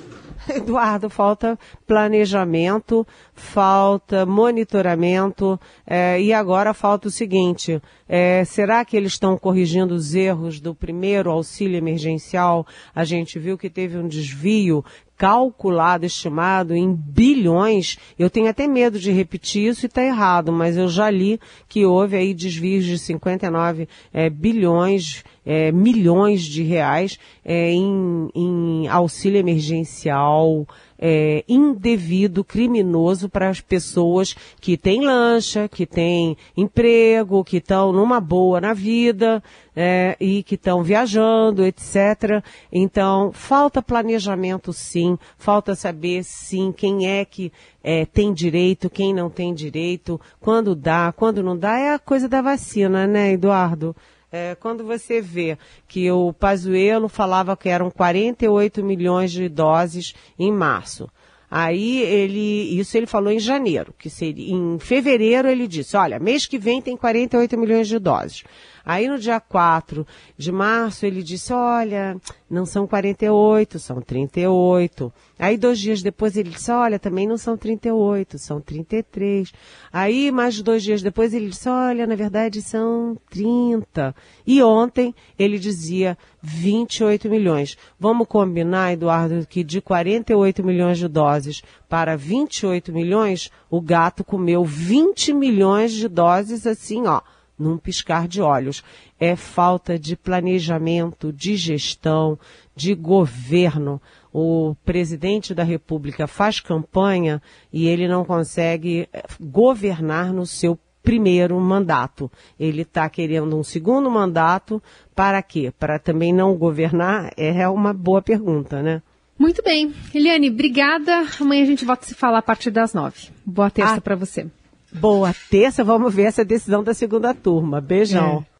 Eduardo, 0.48 1.08
falta 1.08 1.58
planejamento, 1.86 3.06
falta 3.32 4.26
monitoramento 4.26 5.58
é, 5.86 6.20
e 6.20 6.32
agora 6.32 6.74
falta 6.74 7.08
o 7.08 7.10
seguinte: 7.10 7.80
é, 8.08 8.44
será 8.44 8.84
que 8.84 8.96
eles 8.96 9.12
estão 9.12 9.38
corrigindo 9.38 9.94
os 9.94 10.14
erros 10.14 10.60
do 10.60 10.74
primeiro 10.74 11.30
auxílio 11.30 11.76
emergencial? 11.76 12.66
A 12.94 13.04
gente 13.04 13.38
viu 13.38 13.56
que 13.56 13.70
teve 13.70 13.96
um 13.96 14.08
desvio 14.08 14.84
calculado, 15.22 16.04
estimado 16.04 16.74
em 16.74 16.92
bilhões. 16.92 17.96
Eu 18.18 18.28
tenho 18.28 18.48
até 18.48 18.66
medo 18.66 18.98
de 18.98 19.12
repetir 19.12 19.68
isso 19.68 19.84
e 19.84 19.86
está 19.86 20.02
errado, 20.02 20.50
mas 20.50 20.76
eu 20.76 20.88
já 20.88 21.08
li 21.08 21.38
que 21.68 21.86
houve 21.86 22.16
aí 22.16 22.34
desvios 22.34 22.84
de 22.84 22.98
59 22.98 23.88
é, 24.12 24.28
bilhões, 24.28 25.22
é, 25.44 25.72
milhões 25.72 26.42
de 26.42 26.62
reais 26.62 27.18
é, 27.44 27.70
em, 27.72 28.28
em 28.34 28.88
auxílio 28.88 29.38
emergencial 29.38 30.66
é, 31.04 31.44
indevido, 31.48 32.44
criminoso 32.44 33.28
para 33.28 33.48
as 33.48 33.60
pessoas 33.60 34.36
que 34.60 34.76
têm 34.76 35.04
lancha, 35.04 35.68
que 35.68 35.84
têm 35.84 36.36
emprego, 36.56 37.42
que 37.42 37.56
estão 37.56 37.92
numa 37.92 38.20
boa 38.20 38.60
na 38.60 38.72
vida 38.72 39.42
é, 39.74 40.16
e 40.20 40.44
que 40.44 40.54
estão 40.54 40.80
viajando, 40.84 41.64
etc. 41.64 42.44
Então, 42.70 43.32
falta 43.32 43.82
planejamento 43.82 44.72
sim, 44.72 45.18
falta 45.36 45.74
saber 45.74 46.22
sim 46.22 46.70
quem 46.70 47.08
é 47.08 47.24
que 47.24 47.52
é, 47.82 48.06
tem 48.06 48.32
direito, 48.32 48.88
quem 48.88 49.12
não 49.12 49.28
tem 49.28 49.52
direito, 49.52 50.20
quando 50.38 50.72
dá, 50.72 51.12
quando 51.16 51.42
não 51.42 51.58
dá, 51.58 51.80
é 51.80 51.94
a 51.94 51.98
coisa 51.98 52.28
da 52.28 52.40
vacina, 52.40 53.08
né, 53.08 53.32
Eduardo? 53.32 53.96
É, 54.32 54.54
quando 54.54 54.82
você 54.82 55.20
vê 55.20 55.58
que 55.86 56.10
o 56.10 56.32
Pazuello 56.32 57.06
falava 57.06 57.54
que 57.54 57.68
eram 57.68 57.90
48 57.90 58.82
milhões 58.82 59.30
de 59.30 59.46
doses 59.46 60.14
em 60.38 60.50
março. 60.50 61.06
Aí 61.50 62.00
ele, 62.00 62.80
isso 62.80 62.96
ele 62.96 63.06
falou 63.06 63.30
em 63.30 63.38
janeiro, 63.38 63.94
que 63.98 64.08
seria, 64.08 64.54
em 64.54 64.78
fevereiro 64.78 65.46
ele 65.46 65.68
disse, 65.68 65.98
olha, 65.98 66.18
mês 66.18 66.46
que 66.46 66.58
vem 66.58 66.80
tem 66.80 66.96
48 66.96 67.58
milhões 67.58 67.86
de 67.88 67.98
doses. 67.98 68.42
Aí 68.84 69.08
no 69.08 69.18
dia 69.18 69.40
4 69.40 70.06
de 70.36 70.50
março 70.50 71.06
ele 71.06 71.22
disse, 71.22 71.52
olha, 71.52 72.16
não 72.50 72.66
são 72.66 72.86
48, 72.86 73.78
são 73.78 74.00
38. 74.00 75.12
Aí 75.38 75.56
dois 75.56 75.78
dias 75.78 76.02
depois 76.02 76.36
ele 76.36 76.50
disse, 76.50 76.70
olha, 76.70 76.98
também 76.98 77.26
não 77.26 77.36
são 77.36 77.56
38, 77.56 78.38
são 78.38 78.60
33. 78.60 79.52
Aí 79.92 80.30
mais 80.30 80.60
dois 80.60 80.82
dias 80.82 81.02
depois 81.02 81.32
ele 81.32 81.48
disse, 81.48 81.68
olha, 81.68 82.06
na 82.06 82.14
verdade 82.14 82.60
são 82.60 83.16
30. 83.30 84.14
E 84.46 84.62
ontem 84.62 85.14
ele 85.38 85.58
dizia 85.58 86.18
28 86.42 87.28
milhões. 87.28 87.76
Vamos 87.98 88.26
combinar, 88.26 88.92
Eduardo, 88.92 89.46
que 89.46 89.62
de 89.62 89.80
48 89.80 90.64
milhões 90.64 90.98
de 90.98 91.08
doses 91.08 91.62
para 91.88 92.16
28 92.16 92.92
milhões, 92.92 93.50
o 93.70 93.80
gato 93.80 94.24
comeu 94.24 94.64
20 94.64 95.32
milhões 95.32 95.92
de 95.92 96.08
doses 96.08 96.66
assim, 96.66 97.06
ó 97.06 97.20
num 97.62 97.78
piscar 97.78 98.26
de 98.26 98.42
olhos. 98.42 98.82
É 99.18 99.36
falta 99.36 99.98
de 99.98 100.16
planejamento, 100.16 101.32
de 101.32 101.56
gestão, 101.56 102.38
de 102.74 102.94
governo. 102.94 104.00
O 104.32 104.74
presidente 104.84 105.54
da 105.54 105.62
República 105.62 106.26
faz 106.26 106.60
campanha 106.60 107.40
e 107.72 107.86
ele 107.86 108.08
não 108.08 108.24
consegue 108.24 109.08
eh, 109.12 109.24
governar 109.40 110.32
no 110.32 110.44
seu 110.44 110.78
primeiro 111.02 111.58
mandato. 111.60 112.30
Ele 112.58 112.82
está 112.82 113.08
querendo 113.08 113.56
um 113.56 113.62
segundo 113.62 114.10
mandato 114.10 114.82
para 115.14 115.42
quê? 115.42 115.72
Para 115.78 115.98
também 115.98 116.32
não 116.32 116.54
governar? 116.54 117.32
É 117.36 117.68
uma 117.68 117.92
boa 117.92 118.22
pergunta, 118.22 118.82
né? 118.82 119.02
Muito 119.38 119.62
bem. 119.62 119.92
Eliane, 120.14 120.50
obrigada. 120.50 121.26
Amanhã 121.40 121.62
a 121.62 121.66
gente 121.66 121.84
volta 121.84 122.04
a 122.04 122.08
se 122.08 122.14
falar 122.14 122.38
a 122.38 122.42
partir 122.42 122.70
das 122.70 122.94
nove. 122.94 123.30
Boa 123.44 123.70
terça 123.70 123.96
ah. 123.96 124.00
para 124.00 124.14
você. 124.14 124.46
Boa 124.92 125.34
terça, 125.50 125.82
vamos 125.82 126.14
ver 126.14 126.24
essa 126.24 126.44
decisão 126.44 126.82
da 126.84 126.94
segunda 126.94 127.34
turma. 127.34 127.80
Beijão. 127.80 128.44
É. 128.48 128.52